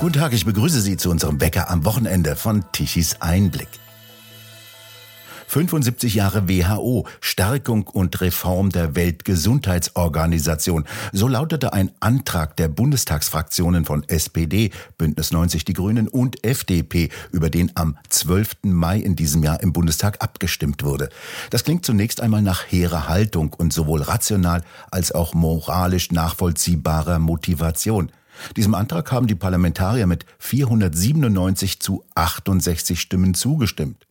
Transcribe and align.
Guten 0.00 0.12
Tag, 0.12 0.32
ich 0.32 0.44
begrüße 0.44 0.80
Sie 0.80 0.96
zu 0.96 1.10
unserem 1.10 1.38
Bäcker 1.38 1.70
am 1.70 1.84
Wochenende 1.84 2.36
von 2.36 2.64
Tichys 2.72 3.20
Einblick. 3.20 3.68
75 5.48 6.14
Jahre 6.14 6.46
WHO, 6.46 7.06
Stärkung 7.22 7.86
und 7.86 8.20
Reform 8.20 8.68
der 8.68 8.94
Weltgesundheitsorganisation. 8.94 10.84
So 11.12 11.26
lautete 11.26 11.72
ein 11.72 11.90
Antrag 12.00 12.54
der 12.58 12.68
Bundestagsfraktionen 12.68 13.86
von 13.86 14.06
SPD, 14.06 14.70
Bündnis 14.98 15.32
90 15.32 15.64
Die 15.64 15.72
Grünen 15.72 16.06
und 16.06 16.44
FDP, 16.44 17.08
über 17.32 17.48
den 17.48 17.72
am 17.76 17.96
12. 18.10 18.56
Mai 18.64 18.98
in 18.98 19.16
diesem 19.16 19.42
Jahr 19.42 19.62
im 19.62 19.72
Bundestag 19.72 20.22
abgestimmt 20.22 20.84
wurde. 20.84 21.08
Das 21.48 21.64
klingt 21.64 21.86
zunächst 21.86 22.20
einmal 22.20 22.42
nach 22.42 22.64
hehrer 22.70 23.08
Haltung 23.08 23.54
und 23.54 23.72
sowohl 23.72 24.02
rational 24.02 24.62
als 24.90 25.12
auch 25.12 25.32
moralisch 25.32 26.12
nachvollziehbarer 26.12 27.18
Motivation. 27.18 28.12
Diesem 28.56 28.74
Antrag 28.74 29.10
haben 29.12 29.26
die 29.26 29.34
Parlamentarier 29.34 30.06
mit 30.06 30.26
497 30.38 31.80
zu 31.80 32.04
68 32.14 33.00
Stimmen 33.00 33.32
zugestimmt. 33.32 34.07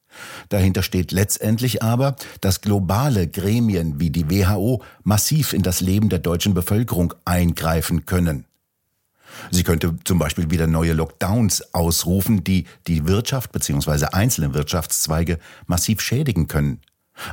Dahinter 0.49 0.83
steht 0.83 1.11
letztendlich 1.11 1.83
aber, 1.83 2.15
dass 2.41 2.61
globale 2.61 3.27
Gremien 3.27 3.99
wie 3.99 4.09
die 4.09 4.29
WHO 4.29 4.83
massiv 5.03 5.53
in 5.53 5.63
das 5.63 5.81
Leben 5.81 6.09
der 6.09 6.19
deutschen 6.19 6.53
Bevölkerung 6.53 7.13
eingreifen 7.25 8.05
können. 8.05 8.45
Sie 9.51 9.63
könnte 9.63 9.95
zum 10.03 10.19
Beispiel 10.19 10.49
wieder 10.49 10.67
neue 10.67 10.93
Lockdowns 10.93 11.73
ausrufen, 11.73 12.43
die 12.43 12.65
die 12.87 13.07
Wirtschaft 13.07 13.51
bzw. 13.51 14.07
einzelne 14.11 14.53
Wirtschaftszweige 14.53 15.39
massiv 15.67 16.01
schädigen 16.01 16.47
können. 16.47 16.81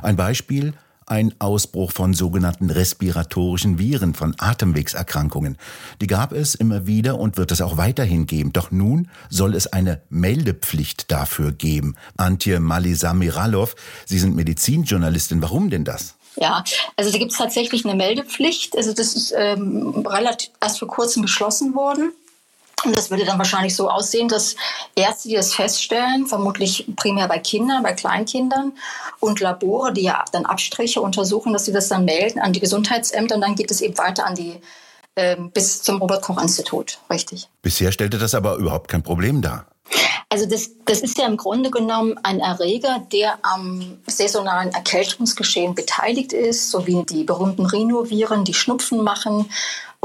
Ein 0.01 0.15
Beispiel 0.15 0.73
ein 1.05 1.33
Ausbruch 1.39 1.91
von 1.91 2.13
sogenannten 2.13 2.69
respiratorischen 2.69 3.77
Viren, 3.79 4.13
von 4.13 4.35
Atemwegserkrankungen. 4.37 5.57
Die 6.01 6.07
gab 6.07 6.31
es 6.31 6.55
immer 6.55 6.87
wieder 6.87 7.19
und 7.19 7.37
wird 7.37 7.51
es 7.51 7.61
auch 7.61 7.77
weiterhin 7.77 8.25
geben. 8.25 8.53
Doch 8.53 8.71
nun 8.71 9.09
soll 9.29 9.55
es 9.55 9.67
eine 9.67 10.01
Meldepflicht 10.09 11.11
dafür 11.11 11.51
geben. 11.51 11.95
Antje 12.17 12.59
Malisamiralov, 12.59 13.75
Sie 14.05 14.19
sind 14.19 14.35
Medizinjournalistin. 14.35 15.41
Warum 15.41 15.69
denn 15.69 15.85
das? 15.85 16.15
Ja, 16.37 16.63
also 16.97 17.11
da 17.11 17.17
gibt 17.17 17.31
es 17.31 17.37
tatsächlich 17.37 17.85
eine 17.85 17.95
Meldepflicht. 17.95 18.75
Also 18.75 18.93
das 18.93 19.15
ist 19.15 19.33
ähm, 19.37 20.05
relativ 20.05 20.49
erst 20.61 20.79
vor 20.79 20.87
kurzem 20.87 21.21
beschlossen 21.21 21.75
worden. 21.75 22.11
Und 22.85 22.95
das 22.95 23.09
würde 23.09 23.25
dann 23.25 23.37
wahrscheinlich 23.37 23.75
so 23.75 23.89
aussehen, 23.89 24.27
dass 24.27 24.55
Ärzte, 24.95 25.29
die 25.29 25.35
das 25.35 25.53
feststellen, 25.53 26.27
vermutlich 26.27 26.85
primär 26.95 27.27
bei 27.27 27.39
Kindern, 27.39 27.83
bei 27.83 27.93
Kleinkindern 27.93 28.73
und 29.19 29.39
Labore, 29.39 29.91
die 29.91 30.03
ja 30.03 30.23
dann 30.31 30.45
Abstriche 30.45 31.01
untersuchen, 31.01 31.53
dass 31.53 31.65
sie 31.65 31.73
das 31.73 31.89
dann 31.89 32.05
melden 32.05 32.39
an 32.39 32.53
die 32.53 32.59
Gesundheitsämter 32.59 33.35
und 33.35 33.41
dann 33.41 33.55
geht 33.55 33.71
es 33.71 33.81
eben 33.81 33.97
weiter 33.97 34.25
an 34.25 34.35
die 34.35 34.59
äh, 35.15 35.35
bis 35.53 35.81
zum 35.81 35.97
Robert 35.97 36.21
Koch 36.21 36.41
Institut, 36.41 36.99
richtig. 37.09 37.47
Bisher 37.61 37.91
stellte 37.91 38.17
das 38.17 38.35
aber 38.35 38.55
überhaupt 38.57 38.89
kein 38.89 39.01
Problem 39.01 39.41
dar. 39.41 39.65
Also 40.29 40.47
das, 40.47 40.71
das 40.85 41.01
ist 41.01 41.17
ja 41.17 41.27
im 41.27 41.37
Grunde 41.37 41.69
genommen 41.69 42.19
ein 42.23 42.39
Erreger, 42.39 43.05
der 43.11 43.37
am 43.43 43.99
saisonalen 44.07 44.73
Erkältungsgeschehen 44.73 45.75
beteiligt 45.75 46.33
ist, 46.33 46.71
so 46.71 46.87
wie 46.87 47.03
die 47.03 47.23
berühmten 47.23 47.65
Rhinoviren, 47.65 48.43
die 48.43 48.53
Schnupfen 48.53 49.01
machen 49.03 49.49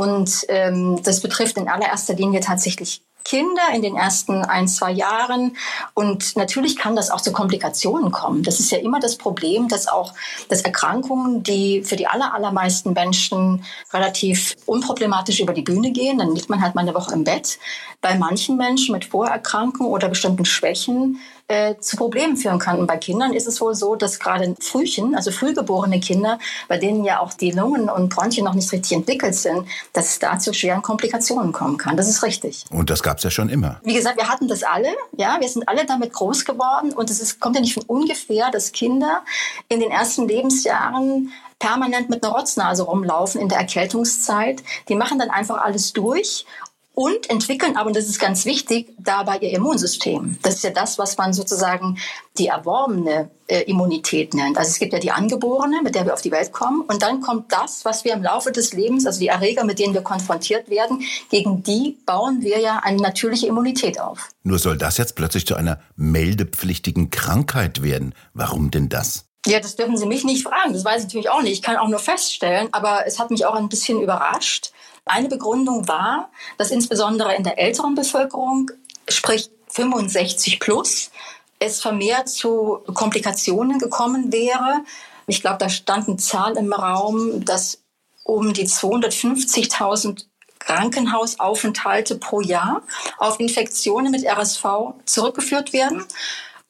und 0.01 0.47
ähm, 0.48 0.98
das 1.03 1.20
betrifft 1.20 1.59
in 1.59 1.69
allererster 1.69 2.15
Linie 2.15 2.41
tatsächlich 2.41 3.03
Kinder 3.23 3.61
in 3.75 3.83
den 3.83 3.97
ersten 3.97 4.47
ein, 4.47 4.67
zwei 4.67 4.92
Jahren. 4.92 5.59
Und 5.92 6.37
natürlich 6.37 6.79
kann 6.79 6.97
das 6.97 7.11
auch 7.11 7.20
zu 7.20 7.33
Komplikationen 7.33 8.11
kommen. 8.11 8.42
Das 8.42 8.61
ist 8.61 8.70
ja 8.70 8.79
immer 8.79 8.98
das 8.98 9.17
Problem, 9.17 9.69
dass 9.69 9.89
auch 9.89 10.15
dass 10.48 10.62
Erkrankungen, 10.62 11.42
die 11.42 11.83
für 11.83 11.97
die 11.97 12.07
aller, 12.07 12.33
allermeisten 12.33 12.95
Menschen 12.95 13.62
relativ 13.92 14.57
unproblematisch 14.65 15.41
über 15.41 15.53
die 15.53 15.61
Bühne 15.61 15.91
gehen, 15.91 16.17
dann 16.17 16.35
liegt 16.35 16.48
man 16.48 16.62
halt 16.62 16.75
mal 16.75 16.81
eine 16.81 16.95
Woche 16.95 17.12
im 17.12 17.25
Bett. 17.25 17.59
Bei 18.01 18.14
manchen 18.14 18.57
Menschen 18.57 18.95
mit 18.95 19.05
Vorerkrankungen 19.05 19.92
oder 19.92 20.09
bestimmten 20.09 20.47
Schwächen 20.47 21.20
äh, 21.51 21.77
zu 21.81 21.97
Problemen 21.97 22.36
führen 22.36 22.61
kann. 22.61 22.79
Und 22.79 22.86
bei 22.86 22.97
Kindern 22.97 23.33
ist 23.33 23.48
es 23.48 23.61
wohl 23.61 23.74
so, 23.74 23.97
dass 23.97 24.20
gerade 24.20 24.55
Frühchen, 24.61 25.17
also 25.17 25.33
frühgeborene 25.33 25.98
Kinder, 25.98 26.39
bei 26.69 26.79
denen 26.79 27.05
ja 27.05 27.19
auch 27.19 27.35
die 27.35 27.51
Lungen 27.51 27.91
und 27.91 28.08
Bronchien 28.08 28.45
noch 28.45 28.55
nicht 28.55 28.70
richtig 28.70 28.92
entwickelt 28.92 29.35
sind, 29.35 29.67
dass 29.92 30.11
es 30.11 30.19
da 30.20 30.39
zu 30.39 30.55
schweren 30.55 30.80
Komplikationen 30.80 31.52
kommen 31.52 31.77
kann. 31.77 31.97
Das 31.97 32.08
ist 32.08 32.23
richtig. 32.23 32.64
Und 32.70 32.89
das 32.89 33.02
gab 33.02 33.19
es 33.19 33.24
ja 33.24 33.30
schon 33.30 33.48
immer. 33.48 33.80
Wie 33.83 33.95
gesagt, 33.95 34.17
wir 34.17 34.29
hatten 34.29 34.47
das 34.47 34.63
alle. 34.63 34.91
Ja, 35.17 35.39
wir 35.41 35.48
sind 35.48 35.69
alle 35.69 35.85
damit 35.85 36.13
groß 36.13 36.45
geworden. 36.45 36.92
Und 36.92 37.11
es 37.11 37.41
kommt 37.41 37.57
ja 37.57 37.61
nicht 37.61 37.74
von 37.74 37.83
ungefähr, 37.85 38.53
dass 38.53 38.70
Kinder 38.70 39.23
in 39.69 39.80
den 39.80 39.91
ersten 39.91 40.29
Lebensjahren 40.29 41.33
permanent 41.61 42.08
mit 42.11 42.24
einer 42.24 42.35
Rotznase 42.35 42.83
rumlaufen 42.83 43.41
in 43.41 43.48
der 43.48 43.58
Erkältungszeit. 43.58 44.63
Die 44.89 44.97
machen 44.97 45.19
dann 45.19 45.30
einfach 45.30 45.58
alles 45.58 45.92
durch 45.92 46.47
und 46.95 47.30
entwickeln 47.30 47.77
aber, 47.77 47.89
und 47.89 47.96
das 47.96 48.06
ist 48.06 48.18
ganz 48.18 48.45
wichtig, 48.45 48.92
dabei 48.98 49.39
ihr 49.39 49.52
Immunsystem. 49.52 50.39
Das 50.42 50.56
ist 50.56 50.64
ja 50.64 50.70
das, 50.70 50.98
was 50.98 51.17
man 51.17 51.33
sozusagen 51.33 51.98
die 52.36 52.48
erworbene 52.48 53.30
äh, 53.46 53.62
Immunität 53.62 54.34
nennt. 54.34 54.58
Also 54.58 54.70
es 54.70 54.78
gibt 54.78 54.92
ja 54.92 54.98
die 54.98 55.11
angeborene, 55.11 55.83
mit 55.83 55.95
der 55.95 56.05
wir 56.05 56.14
auf 56.14 56.23
die 56.23 56.30
Welt 56.30 56.52
kommen, 56.52 56.83
und 56.83 57.02
dann 57.02 57.20
kommt 57.20 57.52
das, 57.52 57.84
was 57.84 58.05
wir 58.05 58.12
im 58.12 58.23
Laufe 58.23 58.52
des 58.52 58.73
Lebens, 58.73 59.06
also 59.06 59.20
die 59.20 59.29
Erreger, 59.29 59.64
mit 59.64 59.79
denen 59.79 59.95
wir 59.95 60.02
konfrontiert 60.02 60.68
werden, 60.68 61.02
gegen 61.30 61.62
die 61.62 61.98
bauen 62.06 62.42
wir 62.42 62.58
ja 62.61 62.80
eine 62.83 63.00
natürliche 63.00 63.46
Immunität 63.46 64.00
auf. 64.00 64.29
Nur 64.42 64.58
soll 64.58 64.77
das 64.77 64.98
jetzt 64.98 65.17
plötzlich 65.17 65.46
zu 65.46 65.55
einer 65.55 65.80
meldepflichtigen 65.96 67.11
Krankheit 67.11 67.83
werden. 67.83 68.14
Warum 68.34 68.70
denn 68.70 68.89
das? 68.89 69.27
Ja, 69.46 69.58
das 69.58 69.77
dürfen 69.77 69.96
Sie 69.96 70.06
mich 70.06 70.24
nicht 70.24 70.42
fragen. 70.42 70.74
Das 70.74 70.84
weiß 70.84 70.98
ich 70.98 71.05
natürlich 71.05 71.30
auch 71.30 71.40
nicht. 71.40 71.52
Ich 71.52 71.62
kann 71.62 71.77
auch 71.77 71.89
nur 71.89 71.98
feststellen, 71.98 72.68
aber 72.73 73.06
es 73.06 73.18
hat 73.18 73.30
mich 73.30 73.46
auch 73.46 73.55
ein 73.55 73.70
bisschen 73.70 74.02
überrascht, 74.02 74.73
eine 75.05 75.28
Begründung 75.28 75.88
war, 75.88 76.30
dass 76.58 76.70
insbesondere 76.70 77.34
in 77.34 77.44
der 77.44 77.58
älteren 77.58 77.94
Bevölkerung, 77.94 78.70
sprich 79.08 79.50
65 79.68 80.61
plus, 80.61 81.11
es 81.58 81.80
vermehrt 81.80 82.28
zu 82.28 82.80
Komplikationen 82.94 83.78
gekommen 83.78 84.33
wäre. 84.33 84.83
Ich 85.27 85.40
glaube, 85.40 85.58
da 85.58 85.68
stand 85.68 86.08
eine 86.08 86.16
Zahl 86.16 86.56
im 86.56 86.72
Raum, 86.72 87.44
dass 87.44 87.83
um 88.24 88.52
die 88.52 88.66
250.000 88.66 90.24
Krankenhausaufenthalte 90.58 92.17
pro 92.17 92.40
Jahr 92.40 92.82
auf 93.18 93.40
Infektionen 93.40 94.12
mit 94.12 94.24
RSV 94.24 94.94
zurückgeführt 95.05 95.72
werden 95.72 96.05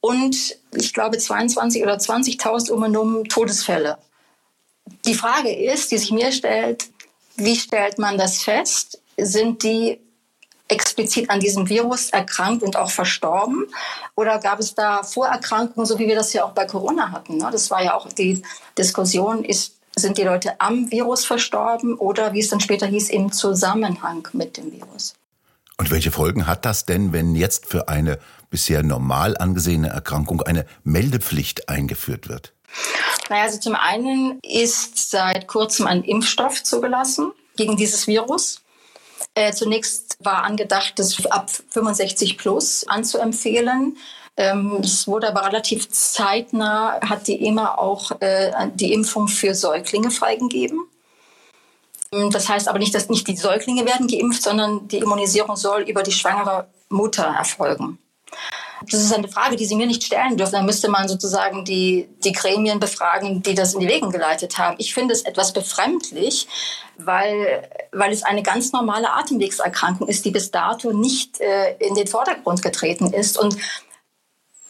und 0.01 0.57
ich 0.75 0.95
glaube 0.95 1.19
22 1.19 1.83
oder 1.83 1.97
20.000 1.97 2.97
um 2.97 3.25
Todesfälle. 3.25 3.99
Die 5.05 5.15
Frage 5.15 5.55
ist, 5.55 5.91
die 5.91 5.99
sich 5.99 6.11
mir 6.13 6.33
stellt, 6.33 6.89
wie 7.45 7.57
stellt 7.57 7.99
man 7.99 8.19
das 8.19 8.43
fest? 8.43 9.01
Sind 9.17 9.63
die 9.63 10.01
explizit 10.69 11.29
an 11.31 11.41
diesem 11.41 11.69
Virus 11.69 12.11
erkrankt 12.11 12.63
und 12.63 12.77
auch 12.77 12.91
verstorben? 12.91 13.67
Oder 14.15 14.39
gab 14.39 14.61
es 14.61 14.75
da 14.75 15.03
Vorerkrankungen, 15.03 15.87
so 15.87 15.99
wie 15.99 16.07
wir 16.07 16.15
das 16.15 16.33
ja 16.33 16.45
auch 16.45 16.53
bei 16.53 16.65
Corona 16.65 17.11
hatten? 17.11 17.39
Ne? 17.39 17.49
Das 17.51 17.71
war 17.71 17.83
ja 17.83 17.95
auch 17.95 18.13
die 18.13 18.43
Diskussion, 18.79 19.45
ist, 19.45 19.77
sind 19.97 20.19
die 20.19 20.23
Leute 20.23 20.61
am 20.61 20.91
Virus 20.91 21.25
verstorben 21.25 21.95
oder 21.95 22.33
wie 22.33 22.41
es 22.41 22.49
dann 22.49 22.61
später 22.61 22.87
hieß, 22.87 23.11
im 23.11 23.33
Zusammenhang 23.33 24.29
mit 24.33 24.57
dem 24.57 24.73
Virus? 24.73 25.15
Und 25.77 25.91
welche 25.91 26.13
Folgen 26.13 26.47
hat 26.47 26.65
das 26.65 26.85
denn, 26.85 27.13
wenn 27.13 27.35
jetzt 27.35 27.67
für 27.67 27.89
eine 27.89 28.19
bisher 28.51 28.83
normal 28.83 29.37
angesehene 29.37 29.89
Erkrankung 29.89 30.43
eine 30.43 30.67
Meldepflicht 30.85 31.69
eingeführt 31.69 32.29
wird? 32.29 32.53
Naja, 33.31 33.45
also 33.45 33.61
zum 33.61 33.77
einen 33.77 34.41
ist 34.43 35.09
seit 35.09 35.47
kurzem 35.47 35.87
ein 35.87 36.03
Impfstoff 36.03 36.65
zugelassen 36.65 37.31
gegen 37.57 37.77
dieses 37.77 38.09
Virus. 38.09 38.61
Äh, 39.35 39.53
zunächst 39.53 40.17
war 40.19 40.43
angedacht, 40.43 40.95
das 40.97 41.25
ab 41.27 41.49
65 41.49 42.37
plus 42.37 42.85
anzuempfehlen. 42.89 43.97
Ähm, 44.37 44.81
es 44.83 45.07
wurde 45.07 45.29
aber 45.29 45.47
relativ 45.47 45.89
zeitnah, 45.91 47.01
hat 47.03 47.29
die 47.29 47.47
EMA 47.47 47.77
auch 47.77 48.11
äh, 48.21 48.51
die 48.75 48.93
Impfung 48.93 49.29
für 49.29 49.55
Säuglinge 49.55 50.11
freigegeben. 50.11 50.81
Das 52.11 52.49
heißt 52.49 52.67
aber 52.67 52.81
nicht, 52.81 52.93
dass 52.97 53.09
nicht 53.09 53.29
die 53.29 53.37
Säuglinge 53.37 53.87
werden 53.87 54.09
geimpft, 54.09 54.43
sondern 54.43 54.89
die 54.89 54.99
Immunisierung 54.99 55.55
soll 55.55 55.83
über 55.83 56.03
die 56.03 56.11
schwangere 56.11 56.67
Mutter 56.89 57.27
erfolgen. 57.27 57.99
Das 58.89 59.01
ist 59.01 59.13
eine 59.13 59.29
Frage, 59.29 59.57
die 59.57 59.67
Sie 59.67 59.77
mir 59.77 59.87
nicht 59.87 60.05
stellen 60.05 60.37
dürfen. 60.37 60.53
Da 60.53 60.63
müsste 60.63 60.89
man 60.89 61.07
sozusagen 61.07 61.65
die, 61.65 62.09
die 62.25 62.33
Gremien 62.33 62.81
befragen, 62.81 63.43
die 63.43 63.55
das 63.55 63.75
in 63.75 63.81
die 63.81 63.89
Wege 63.89 64.09
geleitet 64.09 64.57
haben. 64.59 64.77
Ich 64.79 64.95
finde 64.95 65.13
es 65.13 65.23
etwas 65.23 65.53
befremdlich, 65.53 66.49
weil, 66.97 67.69
weil 67.93 68.13
es 68.13 68.23
eine 68.23 68.43
ganz 68.43 68.73
normale 68.73 69.13
Atemwegserkrankung 69.13 70.09
ist, 70.09 70.25
die 70.25 70.31
bis 70.31 70.51
dato 70.51 70.93
nicht 70.93 71.41
äh, 71.41 71.77
in 71.79 71.95
den 71.95 72.07
Vordergrund 72.07 72.63
getreten 72.63 73.13
ist. 73.13 73.39
Und 73.39 73.57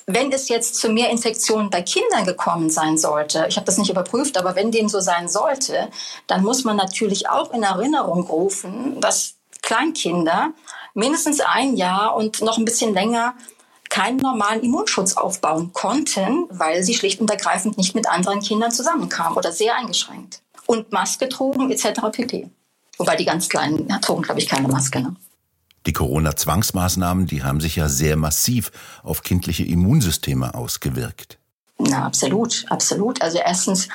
wenn 0.07 0.33
es 0.33 0.49
jetzt 0.49 0.75
zu 0.77 0.89
mehr 0.89 1.11
Infektionen 1.11 1.71
bei 1.71 1.83
Kindern 1.83 2.25
gekommen 2.25 2.69
sein 2.69 2.99
sollte, 2.99 3.47
ich 3.49 3.57
habe 3.57 3.67
das 3.67 3.79
nicht 3.79 3.91
überprüft, 3.91 4.37
aber 4.39 4.57
wenn 4.57 4.73
dem 4.73 4.89
so 4.89 4.99
sein 5.01 5.29
sollte, 5.29 5.89
dann 6.27 6.43
muss 6.43 6.65
man 6.65 6.77
natürlich 6.77 7.29
auch 7.29 7.53
in 7.53 7.63
Erinnerung 7.63 8.25
rufen, 8.25 9.01
dass 9.01 9.35
Kleinkinder 9.63 10.53
mindestens 10.95 11.41
ein 11.41 11.77
Jahr 11.77 12.17
und 12.17 12.43
noch 12.43 12.59
ein 12.59 12.65
bisschen 12.65 12.93
länger 12.93 13.35
keinen 13.91 14.17
normalen 14.17 14.63
Immunschutz 14.63 15.17
aufbauen 15.17 15.73
konnten, 15.75 16.47
weil 16.49 16.83
sie 16.83 16.95
schlicht 16.95 17.21
und 17.21 17.31
ergreifend 17.31 17.77
nicht 17.77 17.95
mit 17.95 18.09
anderen 18.09 18.41
Kindern 18.41 18.71
zusammenkamen 18.71 19.37
oder 19.37 19.53
sehr 19.53 19.77
eingeschränkt 19.77 20.41
und 20.67 20.93
Maske 20.93 21.29
trugen 21.29 21.71
etc. 21.71 22.01
pp. 22.13 22.49
Wobei 22.97 23.17
die 23.17 23.25
ganz 23.25 23.49
Kleinen 23.49 23.89
trugen, 24.01 24.23
glaube 24.23 24.41
ich, 24.41 24.49
keine 24.49 24.69
Maske. 24.69 25.01
Ne? 25.01 25.17
Die 25.87 25.93
Corona-Zwangsmaßnahmen, 25.93 27.27
die 27.27 27.43
haben 27.43 27.61
sich 27.61 27.77
ja 27.77 27.89
sehr 27.89 28.17
massiv 28.17 28.71
auf 29.03 29.23
kindliche 29.23 29.65
Immunsysteme 29.65 30.55
ausgewirkt. 30.55 31.39
Na, 31.79 32.05
absolut, 32.05 32.67
absolut. 32.69 33.23
Also 33.23 33.39
erstens 33.39 33.89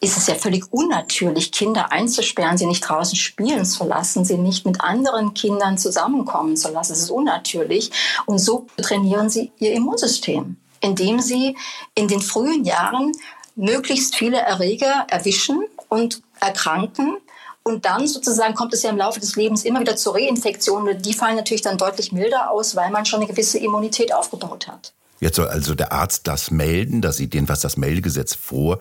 ist 0.00 0.16
es 0.16 0.26
ja 0.26 0.34
völlig 0.34 0.72
unnatürlich, 0.72 1.52
Kinder 1.52 1.92
einzusperren, 1.92 2.56
sie 2.56 2.66
nicht 2.66 2.80
draußen 2.80 3.16
spielen 3.16 3.66
zu 3.66 3.84
lassen, 3.84 4.24
sie 4.24 4.38
nicht 4.38 4.64
mit 4.64 4.80
anderen 4.80 5.34
Kindern 5.34 5.76
zusammenkommen 5.76 6.56
zu 6.56 6.70
lassen. 6.70 6.92
Das 6.92 7.02
ist 7.02 7.10
unnatürlich. 7.10 7.90
Und 8.24 8.38
so 8.38 8.66
trainieren 8.78 9.28
sie 9.28 9.52
ihr 9.58 9.74
Immunsystem, 9.74 10.56
indem 10.80 11.20
sie 11.20 11.56
in 11.94 12.08
den 12.08 12.22
frühen 12.22 12.64
Jahren 12.64 13.12
möglichst 13.56 14.16
viele 14.16 14.38
Erreger 14.38 15.06
erwischen 15.08 15.64
und 15.88 16.22
erkranken. 16.40 17.18
Und 17.62 17.84
dann 17.84 18.06
sozusagen 18.06 18.54
kommt 18.54 18.72
es 18.72 18.82
ja 18.82 18.88
im 18.88 18.96
Laufe 18.96 19.20
des 19.20 19.36
Lebens 19.36 19.66
immer 19.66 19.80
wieder 19.80 19.96
zu 19.96 20.10
Reinfektionen. 20.10 21.02
Die 21.02 21.12
fallen 21.12 21.36
natürlich 21.36 21.60
dann 21.60 21.76
deutlich 21.76 22.10
milder 22.10 22.50
aus, 22.50 22.74
weil 22.74 22.90
man 22.90 23.04
schon 23.04 23.20
eine 23.20 23.28
gewisse 23.28 23.58
Immunität 23.58 24.14
aufgebaut 24.14 24.66
hat. 24.66 24.94
Jetzt 25.20 25.36
soll 25.36 25.48
also 25.48 25.74
der 25.74 25.92
Arzt 25.92 26.26
das 26.26 26.50
melden, 26.50 27.02
da 27.02 27.12
sieht 27.12 27.34
jedenfalls 27.34 27.60
das 27.60 27.76
Meldegesetz 27.76 28.34
vor. 28.34 28.78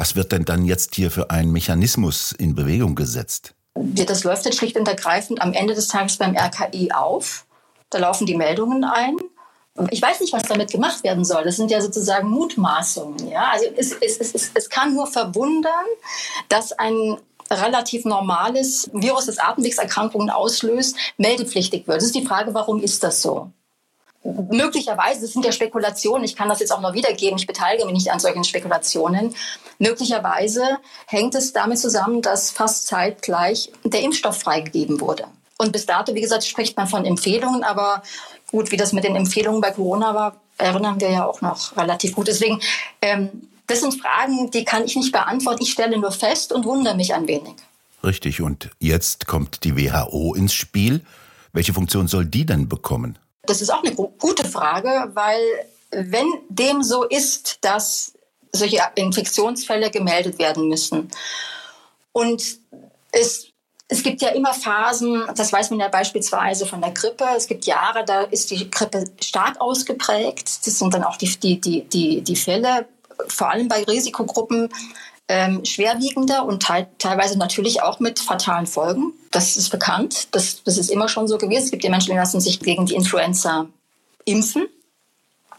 Was 0.00 0.16
wird 0.16 0.32
denn 0.32 0.46
dann 0.46 0.64
jetzt 0.64 0.94
hier 0.94 1.10
für 1.10 1.28
ein 1.28 1.52
Mechanismus 1.52 2.32
in 2.32 2.54
Bewegung 2.54 2.94
gesetzt? 2.94 3.52
Das 3.74 4.24
läuft 4.24 4.46
jetzt 4.46 4.56
schlicht 4.56 4.78
und 4.78 4.88
ergreifend 4.88 5.42
am 5.42 5.52
Ende 5.52 5.74
des 5.74 5.88
Tages 5.88 6.16
beim 6.16 6.34
RKI 6.34 6.92
auf. 6.92 7.44
Da 7.90 7.98
laufen 7.98 8.24
die 8.24 8.34
Meldungen 8.34 8.82
ein. 8.82 9.18
Ich 9.90 10.00
weiß 10.00 10.20
nicht, 10.20 10.32
was 10.32 10.44
damit 10.44 10.72
gemacht 10.72 11.04
werden 11.04 11.22
soll. 11.22 11.44
Das 11.44 11.56
sind 11.56 11.70
ja 11.70 11.82
sozusagen 11.82 12.30
Mutmaßungen. 12.30 13.28
Ja? 13.28 13.50
Also 13.52 13.66
es, 13.76 13.92
es, 13.92 14.16
es, 14.16 14.50
es 14.54 14.70
kann 14.70 14.94
nur 14.94 15.06
verwundern, 15.06 15.84
dass 16.48 16.72
ein 16.72 17.18
relativ 17.50 18.06
normales 18.06 18.88
Virus, 18.94 19.26
das 19.26 19.36
Atemwegserkrankungen 19.36 20.30
auslöst, 20.30 20.96
meldepflichtig 21.18 21.86
wird. 21.86 21.98
Das 21.98 22.04
ist 22.04 22.14
die 22.14 22.24
Frage, 22.24 22.54
warum 22.54 22.82
ist 22.82 23.04
das 23.04 23.20
so? 23.20 23.52
Möglicherweise, 24.22 25.22
das 25.22 25.32
sind 25.32 25.44
ja 25.44 25.52
Spekulationen, 25.52 26.24
ich 26.24 26.36
kann 26.36 26.48
das 26.48 26.60
jetzt 26.60 26.72
auch 26.72 26.80
noch 26.80 26.92
wiedergeben, 26.92 27.38
ich 27.38 27.46
beteilige 27.46 27.86
mich 27.86 27.94
nicht 27.94 28.12
an 28.12 28.20
solchen 28.20 28.44
Spekulationen, 28.44 29.34
möglicherweise 29.78 30.78
hängt 31.06 31.34
es 31.34 31.52
damit 31.52 31.78
zusammen, 31.78 32.20
dass 32.20 32.50
fast 32.50 32.86
zeitgleich 32.86 33.72
der 33.84 34.02
Impfstoff 34.02 34.38
freigegeben 34.38 35.00
wurde. 35.00 35.24
Und 35.58 35.72
bis 35.72 35.86
dato, 35.86 36.14
wie 36.14 36.20
gesagt, 36.20 36.44
spricht 36.44 36.76
man 36.76 36.86
von 36.86 37.04
Empfehlungen, 37.04 37.64
aber 37.64 38.02
gut, 38.50 38.70
wie 38.70 38.76
das 38.76 38.92
mit 38.92 39.04
den 39.04 39.16
Empfehlungen 39.16 39.60
bei 39.60 39.70
Corona 39.70 40.14
war, 40.14 40.40
erinnern 40.58 41.00
wir 41.00 41.10
ja 41.10 41.26
auch 41.26 41.40
noch 41.40 41.76
relativ 41.76 42.14
gut. 42.14 42.28
Deswegen, 42.28 42.60
ähm, 43.02 43.48
das 43.66 43.80
sind 43.80 44.00
Fragen, 44.00 44.50
die 44.50 44.64
kann 44.64 44.84
ich 44.84 44.96
nicht 44.96 45.12
beantworten. 45.12 45.62
Ich 45.62 45.72
stelle 45.72 45.98
nur 45.98 46.12
fest 46.12 46.52
und 46.52 46.64
wundere 46.64 46.96
mich 46.96 47.14
ein 47.14 47.28
wenig. 47.28 47.54
Richtig, 48.02 48.40
und 48.40 48.70
jetzt 48.78 49.26
kommt 49.26 49.64
die 49.64 49.76
WHO 49.76 50.34
ins 50.34 50.54
Spiel. 50.54 51.04
Welche 51.52 51.74
Funktion 51.74 52.08
soll 52.08 52.24
die 52.24 52.46
denn 52.46 52.68
bekommen? 52.68 53.18
Das 53.46 53.60
ist 53.60 53.70
auch 53.70 53.82
eine 53.82 53.94
gute 53.94 54.48
Frage, 54.48 55.10
weil 55.14 55.40
wenn 55.90 56.26
dem 56.48 56.82
so 56.82 57.04
ist, 57.04 57.58
dass 57.62 58.12
solche 58.52 58.80
Infektionsfälle 58.94 59.90
gemeldet 59.90 60.38
werden 60.38 60.68
müssen 60.68 61.10
und 62.12 62.42
es 63.12 63.50
es 63.92 64.04
gibt 64.04 64.22
ja 64.22 64.28
immer 64.28 64.54
Phasen, 64.54 65.24
das 65.34 65.52
weiß 65.52 65.70
man 65.70 65.80
ja 65.80 65.88
beispielsweise 65.88 66.64
von 66.64 66.80
der 66.80 66.92
Grippe. 66.92 67.24
Es 67.36 67.48
gibt 67.48 67.66
Jahre, 67.66 68.04
da 68.04 68.22
ist 68.22 68.52
die 68.52 68.70
Grippe 68.70 69.04
stark 69.20 69.60
ausgeprägt. 69.60 70.64
Das 70.64 70.78
sind 70.78 70.94
dann 70.94 71.02
auch 71.02 71.16
die, 71.16 71.26
die, 71.36 71.60
die, 71.60 71.82
die, 71.82 72.22
die 72.22 72.36
Fälle, 72.36 72.86
vor 73.26 73.50
allem 73.50 73.66
bei 73.66 73.82
Risikogruppen, 73.82 74.68
ähm, 75.30 75.64
schwerwiegender 75.64 76.44
und 76.44 76.66
te 76.66 76.88
teilweise 76.98 77.38
natürlich 77.38 77.82
auch 77.82 78.00
mit 78.00 78.18
fatalen 78.18 78.66
Folgen. 78.66 79.12
Das 79.30 79.56
ist 79.56 79.70
bekannt. 79.70 80.26
Das, 80.32 80.64
das 80.64 80.76
ist 80.76 80.90
immer 80.90 81.08
schon 81.08 81.28
so 81.28 81.38
gewesen. 81.38 81.66
Es 81.66 81.70
gibt 81.70 81.84
ja 81.84 81.90
Menschen, 81.90 82.10
die 82.10 82.16
lassen 82.16 82.40
sich 82.40 82.58
gegen 82.58 82.84
die 82.84 82.96
Influenza 82.96 83.66
impfen. 84.24 84.66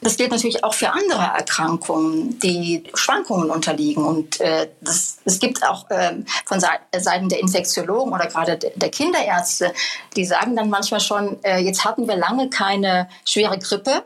Das 0.01 0.18
gilt 0.18 0.31
natürlich 0.31 0.65
auch 0.65 0.73
für 0.73 0.91
andere 0.91 1.21
Erkrankungen, 1.21 2.38
die 2.39 2.83
Schwankungen 2.95 3.50
unterliegen. 3.50 4.03
Und 4.03 4.41
äh, 4.41 4.68
das, 4.81 5.19
es 5.23 5.39
gibt 5.39 5.65
auch 5.65 5.89
äh, 5.89 6.17
von 6.45 6.59
Seiten 6.59 7.29
der 7.29 7.39
Infektiologen 7.39 8.12
oder 8.12 8.27
gerade 8.27 8.57
der 8.57 8.89
Kinderärzte, 8.89 9.74
die 10.17 10.25
sagen 10.25 10.57
dann 10.57 10.69
manchmal 10.69 11.00
schon, 11.00 11.41
äh, 11.44 11.59
jetzt 11.59 11.85
hatten 11.85 12.09
wir 12.09 12.17
lange 12.17 12.50
keine 12.50 13.07
schwere 13.25 13.57
Grippe. 13.57 14.03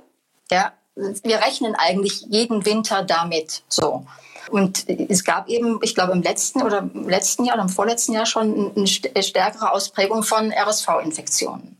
Ja, 0.51 0.73
wir 0.95 1.37
rechnen 1.37 1.73
eigentlich 1.73 2.21
jeden 2.29 2.65
Winter 2.67 3.01
damit 3.01 3.63
so. 3.67 4.05
Und 4.49 4.87
es 4.89 5.23
gab 5.23 5.49
eben, 5.49 5.79
ich 5.81 5.95
glaube, 5.95 6.13
im 6.13 6.21
letzten 6.21 6.61
oder 6.61 6.79
im 6.79 7.09
letzten 7.09 7.45
Jahr 7.45 7.55
oder 7.55 7.63
im 7.63 7.69
vorletzten 7.69 8.13
Jahr 8.13 8.25
schon 8.25 8.73
eine 8.75 8.87
stärkere 9.23 9.71
Ausprägung 9.71 10.23
von 10.23 10.51
RSV-Infektionen. 10.51 11.77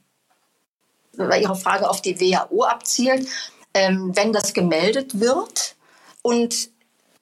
Weil 1.13 1.41
Ihre 1.41 1.55
Frage 1.55 1.89
auf 1.89 2.01
die 2.01 2.19
WHO 2.19 2.63
abzielt, 2.63 3.27
ähm, 3.73 4.11
wenn 4.15 4.33
das 4.33 4.53
gemeldet 4.53 5.19
wird 5.19 5.75
und 6.21 6.69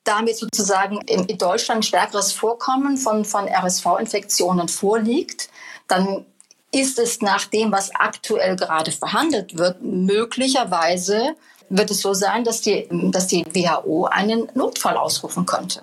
damit 0.04 0.38
sozusagen 0.38 1.02
in 1.02 1.38
Deutschland 1.38 1.80
ein 1.80 1.84
stärkeres 1.84 2.32
Vorkommen 2.32 2.98
von, 2.98 3.26
von 3.26 3.48
RSV-Infektionen 3.48 4.68
vorliegt, 4.68 5.50
dann 5.88 6.26
ist 6.72 7.00
es 7.00 7.22
nach 7.22 7.46
dem, 7.46 7.72
was 7.72 7.94
aktuell 7.94 8.56
gerade 8.56 8.92
verhandelt 8.92 9.58
wird, 9.58 9.82
möglicherweise 9.82 11.36
wird 11.78 11.92
es 11.92 12.02
so 12.02 12.14
sein, 12.14 12.44
dass 12.44 12.62
die, 12.62 12.88
dass 12.90 13.28
die 13.28 13.46
WHO 13.46 14.06
einen 14.06 14.48
Notfall 14.54 14.96
ausrufen 14.98 15.46
könnte. 15.46 15.82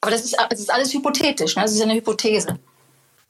Aber 0.00 0.10
das 0.10 0.24
ist, 0.24 0.36
das 0.50 0.60
ist 0.60 0.72
alles 0.72 0.92
hypothetisch, 0.92 1.56
ne? 1.56 1.62
das 1.62 1.72
ist 1.72 1.82
eine 1.82 1.94
Hypothese. 1.94 2.58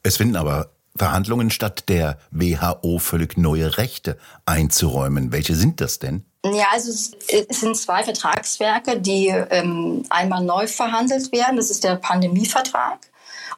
Es 0.02 0.16
finden 0.16 0.36
aber 0.36 0.70
Verhandlungen 0.96 1.50
statt, 1.50 1.84
der 1.88 2.18
WHO 2.30 2.98
völlig 2.98 3.36
neue 3.36 3.78
Rechte 3.78 4.18
einzuräumen. 4.44 5.32
Welche 5.32 5.54
sind 5.54 5.80
das 5.80 5.98
denn? 5.98 6.24
Ja, 6.44 6.66
also 6.72 6.90
es, 6.90 7.12
sind 7.58 7.76
zwei 7.76 8.04
Vertragswerke, 8.04 9.00
die 9.00 9.28
ähm, 9.28 10.04
einmal 10.10 10.44
neu 10.44 10.66
verhandelt 10.66 11.32
werden. 11.32 11.56
Das 11.56 11.70
ist 11.70 11.84
der 11.84 11.96
Pandemievertrag 11.96 12.98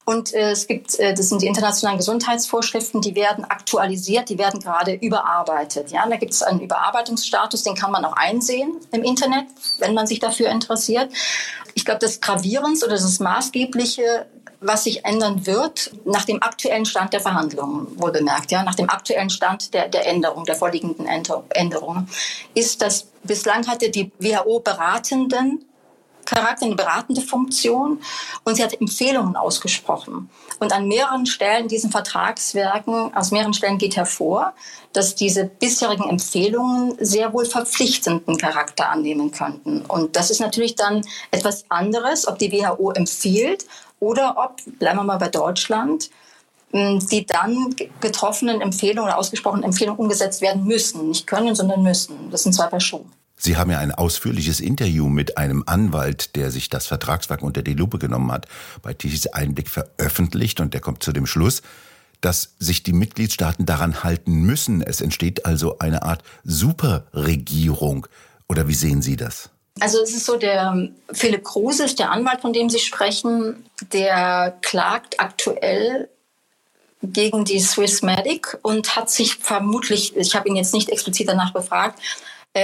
und 0.07 0.33
äh, 0.35 0.53
es 0.53 0.69
gibt, 0.69 0.99
äh, 1.01 1.15
das 1.15 1.29
sind 1.29 1.43
die 1.43 1.49
internationalen 1.49 1.99
Gesundheitsvorschriften, 1.99 3.01
die 3.01 3.17
werden 3.17 3.45
aktualisiert, 3.45 4.29
die 4.29 4.39
werden 4.39 4.61
gerade 4.61 4.95
überarbeitet. 4.95 5.91
Ja, 5.91 6.09
da 6.09 6.17
gibt 6.17 6.33
es 6.33 6.45
einen 6.45 6.61
Überarbeitungsstatus, 6.61 7.65
den 7.65 7.75
kann 7.75 7.91
man 7.91 8.05
auch 8.05 8.13
einsehen 8.13 8.77
im 8.93 9.03
Internet, 9.03 9.47
wenn 9.81 9.95
man 9.95 10.07
sich 10.07 10.21
dafür 10.21 10.49
interessiert. 10.49 11.13
Ich 11.75 11.85
glaube, 11.85 11.99
das 11.99 12.21
Gravierens 12.21 12.85
oder 12.85 12.93
das 12.93 13.19
Maßgebliche 13.19 14.27
was 14.59 14.85
sich 14.85 15.05
ändern 15.05 15.47
wird 15.47 15.91
nach 16.07 16.25
dem 16.25 16.43
aktuellen 16.43 16.87
Stand 16.87 17.13
der 17.13 17.21
Verhandlungen, 17.21 17.89
wohl 18.01 18.11
bemerkt, 18.11 18.51
ja, 18.51 18.63
nach 18.63 18.75
dem 18.75 18.89
aktuellen 18.89 19.29
Stand 19.29 19.75
der, 19.75 19.89
der 19.89 20.07
Änderung, 20.07 20.45
der 20.47 20.55
vorliegenden 20.55 21.07
Änderungen, 21.07 22.09
ist, 22.55 22.81
dass 22.81 23.07
bislang 23.23 23.67
hatte 23.67 23.91
die 23.91 24.11
WHO-Beratenden 24.19 25.67
Charakter, 26.27 26.67
eine 26.67 26.75
beratende 26.75 27.23
Funktion 27.23 28.01
und 28.45 28.57
sie 28.57 28.63
hat 28.63 28.79
Empfehlungen 28.81 29.37
ausgesprochen. 29.37 30.29
Und 30.61 30.73
an 30.73 30.89
mehreren 30.89 31.27
Stellen 31.27 31.69
diesen 31.69 31.91
Vertragswerken, 31.91 33.15
aus 33.15 33.31
mehreren 33.31 33.55
Stellen 33.55 33.79
geht 33.79 33.97
hervor, 33.97 34.53
dass 34.93 35.15
diese 35.15 35.45
bisherigen 35.45 36.09
Empfehlungen 36.09 36.97
sehr 37.01 37.33
wohl 37.33 37.45
verpflichtenden 37.45 38.37
Charakter 38.39 38.89
annehmen 38.91 39.31
könnten. 39.31 39.83
Und 39.83 40.17
das 40.17 40.31
ist 40.31 40.41
natürlich 40.41 40.75
dann 40.75 41.03
etwas 41.31 41.65
anderes, 41.71 42.27
ob 42.27 42.39
die 42.39 42.53
WHO 42.53 42.93
empfiehlt 42.93 43.67
oder 44.01 44.37
ob, 44.39 44.57
bleiben 44.79 44.99
wir 44.99 45.05
mal 45.05 45.19
bei 45.19 45.29
Deutschland, 45.29 46.11
die 46.73 47.27
dann 47.27 47.75
getroffenen 48.01 48.61
Empfehlungen 48.61 49.09
oder 49.09 49.19
ausgesprochenen 49.19 49.65
Empfehlungen 49.65 50.01
umgesetzt 50.01 50.41
werden 50.41 50.65
müssen. 50.65 51.09
Nicht 51.09 51.27
können, 51.27 51.55
sondern 51.55 51.83
müssen. 51.83 52.31
Das 52.31 52.43
sind 52.43 52.53
zwei 52.53 52.67
Paar 52.67 52.81
Schuhe. 52.81 53.05
Sie 53.39 53.57
haben 53.57 53.71
ja 53.71 53.79
ein 53.79 53.93
ausführliches 53.93 54.61
Interview 54.61 55.09
mit 55.09 55.37
einem 55.37 55.63
Anwalt, 55.67 56.37
der 56.37 56.51
sich 56.51 56.71
das 56.71 56.87
Vertragswerk 56.87 57.43
unter 57.43 57.63
die 57.63 57.75
Lupe 57.75 57.99
genommen 57.99 58.33
hat, 58.33 58.47
bei 58.83 58.95
Tichys 58.95 59.27
Einblick 59.27 59.69
veröffentlicht 59.69 60.61
und 60.61 60.73
der 60.73 60.81
kommt 60.81 61.03
zu 61.03 61.13
dem 61.13 61.27
Schluss, 61.27 61.63
dass 62.23 62.55
sich 62.59 62.83
die 62.83 62.95
Mitgliedstaaten 62.95 63.67
daran 63.67 64.03
halten 64.03 64.43
müssen. 64.43 64.81
Es 64.81 65.01
entsteht 65.01 65.45
also 65.45 65.79
eine 65.79 66.03
Art 66.03 66.23
Superregierung. 66.45 68.07
Oder 68.49 68.69
wie 68.69 68.75
sehen 68.75 69.03
Sie 69.03 69.17
das? 69.17 69.51
Also 69.81 70.01
es 70.03 70.15
ist 70.15 70.25
so, 70.25 70.37
der 70.37 70.89
Philipp 71.13 71.45
Kruse 71.45 71.85
ist 71.85 71.99
der 71.99 72.11
Anwalt, 72.11 72.41
von 72.41 72.55
dem 72.55 72.71
Sie 72.71 72.79
sprechen, 72.79 73.67
der 73.93 74.57
klagt 74.63 75.21
aktuell 75.21 76.09
gegen 77.03 77.45
die 77.45 77.61
Swissmedic 77.61 78.57
und 78.63 78.97
hat 78.97 79.11
sich 79.11 79.35
vermutlich, 79.35 80.17
ich 80.17 80.35
habe 80.35 80.49
ihn 80.49 80.57
jetzt 80.57 80.73
nicht 80.73 80.89
explizit 80.89 81.29
danach 81.29 81.53
befragt, 81.53 82.01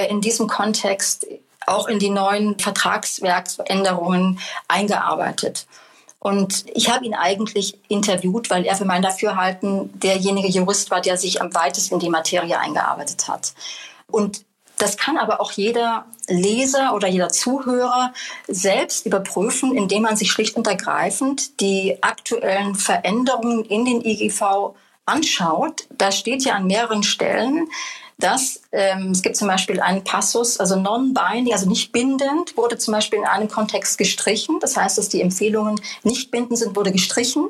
in 0.08 0.20
diesem 0.20 0.46
Kontext 0.46 1.26
auch 1.66 1.87
in 1.88 1.99
die 1.99 2.11
neuen 2.11 2.58
Vertragswerksänderungen 2.58 4.38
eingearbeitet. 4.68 5.66
Und 6.18 6.64
ich 6.75 6.88
habe 6.90 7.04
ihn 7.04 7.14
eigentlich 7.14 7.78
interviewt, 7.88 8.50
weil 8.50 8.64
er 8.64 8.76
für 8.76 8.84
mein 8.84 9.02
Dafürhalten 9.02 9.90
derjenige 9.99 10.49
Jurist 10.49 10.90
war, 10.90 11.00
der 11.00 11.16
sich 11.16 11.40
am 11.40 11.54
weitesten 11.54 11.94
in 11.94 12.00
die 12.00 12.11
Materie 12.11 12.58
eingearbeitet 12.58 13.28
hat. 13.28 13.54
Und 14.06 14.44
Das 14.82 14.96
kann 14.96 15.16
aber 15.16 15.40
auch 15.40 15.52
jeder 15.52 16.06
Leser 16.26 16.92
oder 16.92 17.06
jeder 17.06 17.28
Zuhörer 17.28 18.12
selbst 18.49 19.06
überprüfen, 19.06 19.76
indem 19.76 20.02
man 20.02 20.16
sich 20.16 20.32
schlicht 20.32 20.56
und 20.56 20.66
ergreifend 20.66 21.61
die 21.61 21.99
aktuellen 22.02 22.75
Veränderungen 22.75 23.64
in 23.64 23.84
den 23.84 24.04
IGV 24.04 24.75
anschaut. 25.06 25.84
Da 25.90 26.11
steht 26.11 26.44
ja 26.44 26.54
an 26.54 26.66
mehreren 26.66 27.04
Stellen, 27.04 27.68
dass 28.19 28.61
ähm, 28.73 29.11
es 29.11 29.23
gibt 29.23 29.37
zum 29.37 29.49
Beispiel 29.49 29.81
einen 29.81 30.04
Passus, 30.04 30.61
also 30.61 30.76
non-binding, 30.76 31.52
also 31.52 31.69
nicht 31.69 31.92
bindend, 31.92 32.57
wurde 32.57 32.78
zum 32.78 32.92
Beispiel 32.92 33.21
in 33.21 33.25
einem 33.25 33.49
Kontext 33.49 33.99
gestrichen. 33.99 34.59
Das 34.61 34.76
heißt, 34.76 34.99
dass 34.99 35.09
die 35.09 35.21
Empfehlungen 35.21 35.81
nicht 36.02 36.31
bindend 36.31 36.59
sind, 36.59 36.76
wurde 36.76 36.92
gestrichen. 36.92 37.49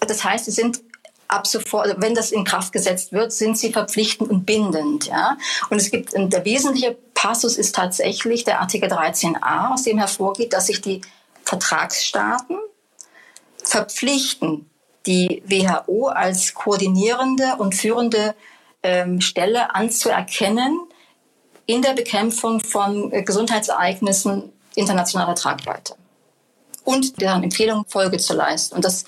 Das 0.00 0.24
heißt, 0.24 0.46
sie 0.46 0.50
sind 0.50 0.80
ab 1.28 1.46
sofort, 1.46 1.86
also 1.86 2.00
wenn 2.00 2.14
das 2.14 2.32
in 2.32 2.44
Kraft 2.44 2.72
gesetzt 2.72 3.12
wird, 3.12 3.32
sind 3.32 3.56
sie 3.56 3.72
verpflichtend 3.72 4.30
und 4.30 4.46
bindend. 4.46 5.06
Ja? 5.06 5.36
Und 5.68 5.78
es 5.78 5.90
gibt 5.90 6.12
der 6.14 6.44
wesentliche 6.44 6.96
Passus 7.14 7.58
ist 7.58 7.74
tatsächlich 7.74 8.44
der 8.44 8.60
Artikel 8.60 8.90
13a, 8.90 9.74
aus 9.74 9.82
dem 9.82 9.98
hervorgeht, 9.98 10.54
dass 10.54 10.68
sich 10.68 10.80
die 10.80 11.02
Vertragsstaaten 11.44 12.56
verpflichten, 13.62 14.70
die 15.04 15.42
WHO 15.46 16.06
als 16.06 16.54
koordinierende 16.54 17.56
und 17.58 17.74
führende 17.74 18.34
ähm, 18.82 19.20
Stelle 19.20 19.74
anzuerkennen 19.74 20.80
in 21.66 21.82
der 21.82 21.92
Bekämpfung 21.92 22.60
von 22.60 23.12
äh, 23.12 23.22
Gesundheitsereignissen 23.22 24.52
internationaler 24.74 25.34
Tragweite 25.34 25.94
und 26.84 27.20
deren 27.20 27.42
Empfehlungen 27.42 27.84
Folge 27.86 28.18
zu 28.18 28.34
leisten. 28.34 28.76
Und 28.76 28.84
das 28.84 29.04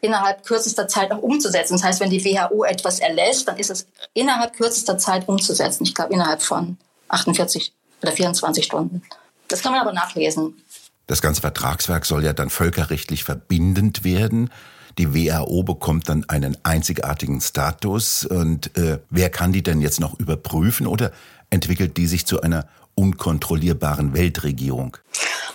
innerhalb 0.00 0.44
kürzester 0.44 0.88
Zeit 0.88 1.10
auch 1.10 1.22
umzusetzen. 1.22 1.74
Das 1.74 1.82
heißt, 1.82 2.00
wenn 2.00 2.10
die 2.10 2.24
WHO 2.24 2.64
etwas 2.64 3.00
erlässt, 3.00 3.48
dann 3.48 3.56
ist 3.56 3.70
es 3.70 3.86
innerhalb 4.14 4.54
kürzester 4.54 4.98
Zeit 4.98 5.28
umzusetzen. 5.28 5.84
Ich 5.84 5.94
glaube, 5.94 6.12
innerhalb 6.12 6.42
von 6.42 6.76
48 7.08 7.72
oder 8.02 8.12
24 8.12 8.64
Stunden. 8.64 9.02
Das 9.48 9.62
kann 9.62 9.72
man 9.72 9.80
aber 9.80 9.92
nachlesen. 9.92 10.62
Das 11.06 11.22
ganze 11.22 11.40
Vertragswerk 11.40 12.04
soll 12.04 12.24
ja 12.24 12.32
dann 12.32 12.50
völkerrechtlich 12.50 13.24
verbindend 13.24 14.04
werden. 14.04 14.50
Die 14.98 15.14
WHO 15.14 15.62
bekommt 15.62 16.08
dann 16.08 16.24
einen 16.28 16.56
einzigartigen 16.62 17.40
Status. 17.40 18.24
Und 18.24 18.76
äh, 18.76 18.98
wer 19.10 19.30
kann 19.30 19.52
die 19.52 19.62
denn 19.62 19.80
jetzt 19.80 20.00
noch 20.00 20.18
überprüfen 20.18 20.86
oder 20.86 21.12
entwickelt 21.50 21.96
die 21.96 22.06
sich 22.06 22.26
zu 22.26 22.40
einer 22.40 22.66
unkontrollierbaren 22.94 24.14
Weltregierung? 24.14 24.96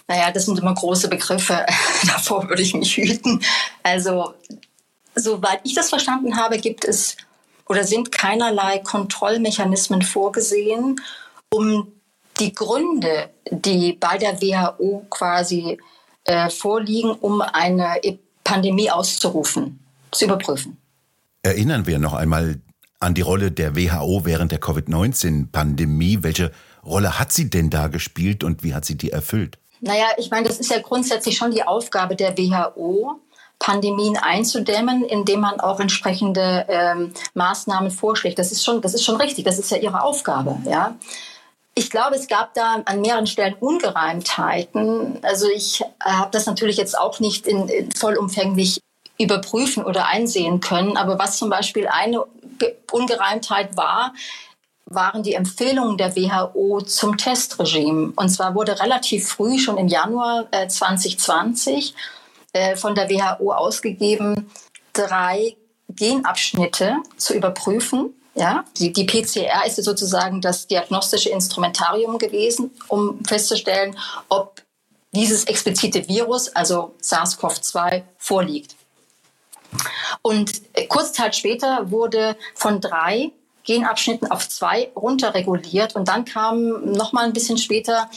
Naja, 0.07 0.31
das 0.31 0.45
sind 0.45 0.59
immer 0.59 0.73
große 0.73 1.07
Begriffe. 1.07 1.65
Davor 2.07 2.47
würde 2.49 2.61
ich 2.61 2.73
mich 2.73 2.97
hüten. 2.97 3.41
Also, 3.83 4.35
soweit 5.15 5.61
ich 5.63 5.73
das 5.73 5.89
verstanden 5.89 6.37
habe, 6.37 6.59
gibt 6.59 6.85
es 6.85 7.17
oder 7.67 7.83
sind 7.83 8.11
keinerlei 8.11 8.79
Kontrollmechanismen 8.79 10.01
vorgesehen, 10.01 10.99
um 11.49 11.91
die 12.39 12.53
Gründe, 12.53 13.29
die 13.49 13.93
bei 13.93 14.17
der 14.17 14.41
WHO 14.41 15.05
quasi 15.09 15.79
äh, 16.25 16.49
vorliegen, 16.49 17.11
um 17.11 17.41
eine 17.41 18.03
Pandemie 18.51 18.91
auszurufen, 18.91 19.79
zu 20.11 20.25
überprüfen. 20.25 20.77
Erinnern 21.41 21.87
wir 21.87 21.99
noch 21.99 22.13
einmal 22.13 22.59
an 22.99 23.13
die 23.13 23.21
Rolle 23.21 23.49
der 23.51 23.77
WHO 23.77 24.25
während 24.25 24.51
der 24.51 24.59
Covid-19-Pandemie. 24.59 26.19
Welche 26.21 26.51
Rolle 26.85 27.17
hat 27.17 27.31
sie 27.31 27.49
denn 27.49 27.69
da 27.69 27.87
gespielt 27.87 28.43
und 28.43 28.61
wie 28.61 28.73
hat 28.73 28.83
sie 28.83 28.97
die 28.97 29.11
erfüllt? 29.11 29.57
Naja, 29.79 30.05
ich 30.17 30.29
meine, 30.29 30.47
das 30.47 30.59
ist 30.59 30.69
ja 30.69 30.79
grundsätzlich 30.81 31.37
schon 31.37 31.51
die 31.51 31.63
Aufgabe 31.63 32.17
der 32.17 32.37
WHO, 32.37 33.21
Pandemien 33.57 34.17
einzudämmen, 34.17 35.05
indem 35.05 35.39
man 35.39 35.59
auch 35.61 35.79
entsprechende 35.79 36.65
ähm, 36.67 37.13
Maßnahmen 37.35 37.89
vorschlägt. 37.89 38.37
Das 38.37 38.51
ist 38.51 38.65
schon, 38.65 38.81
das 38.81 38.93
ist 38.93 39.05
schon 39.05 39.15
richtig. 39.15 39.45
Das 39.45 39.59
ist 39.59 39.71
ja 39.71 39.77
ihre 39.77 40.03
Aufgabe, 40.03 40.57
ja. 40.65 40.95
Ich 41.73 41.89
glaube, 41.89 42.15
es 42.15 42.27
gab 42.27 42.53
da 42.53 42.81
an 42.83 43.01
mehreren 43.01 43.27
Stellen 43.27 43.55
Ungereimtheiten. 43.59 45.19
Also 45.21 45.47
ich 45.49 45.81
äh, 45.81 45.85
habe 46.05 46.31
das 46.31 46.45
natürlich 46.45 46.77
jetzt 46.77 46.97
auch 46.97 47.19
nicht 47.19 47.47
in, 47.47 47.69
in 47.69 47.91
vollumfänglich 47.91 48.81
überprüfen 49.17 49.85
oder 49.85 50.07
einsehen 50.07 50.59
können. 50.59 50.97
Aber 50.97 51.17
was 51.17 51.37
zum 51.37 51.49
Beispiel 51.49 51.87
eine 51.87 52.25
Ungereimtheit 52.91 53.77
war, 53.77 54.13
waren 54.85 55.23
die 55.23 55.33
Empfehlungen 55.33 55.97
der 55.97 56.15
WHO 56.15 56.81
zum 56.81 57.17
Testregime. 57.17 58.11
Und 58.15 58.29
zwar 58.29 58.55
wurde 58.55 58.79
relativ 58.79 59.29
früh, 59.29 59.57
schon 59.57 59.77
im 59.77 59.87
Januar 59.87 60.47
äh, 60.51 60.67
2020, 60.67 61.95
äh, 62.53 62.75
von 62.75 62.95
der 62.95 63.09
WHO 63.09 63.53
ausgegeben, 63.53 64.51
drei 64.91 65.55
Genabschnitte 65.87 66.97
zu 67.15 67.33
überprüfen. 67.33 68.13
Ja, 68.33 68.63
die, 68.77 68.93
die 68.93 69.05
PCR 69.05 69.65
ist 69.65 69.83
sozusagen 69.83 70.39
das 70.39 70.67
diagnostische 70.67 71.29
Instrumentarium 71.29 72.17
gewesen, 72.17 72.71
um 72.87 73.23
festzustellen, 73.25 73.97
ob 74.29 74.61
dieses 75.13 75.43
explizite 75.45 76.07
Virus, 76.07 76.47
also 76.49 76.95
SARS-CoV-2, 77.01 78.03
vorliegt. 78.17 78.75
Und 80.21 80.61
äh, 80.73 80.87
kurz 80.87 81.13
Zeit 81.13 81.35
später 81.35 81.91
wurde 81.91 82.37
von 82.55 82.79
drei 82.79 83.31
Genabschnitten 83.65 84.31
auf 84.31 84.47
zwei 84.49 84.91
runterreguliert. 84.95 85.95
Und 85.95 86.07
dann 86.07 86.25
kam 86.25 86.91
noch 86.91 87.13
mal 87.13 87.25
ein 87.25 87.33
bisschen 87.33 87.57
später 87.57 88.09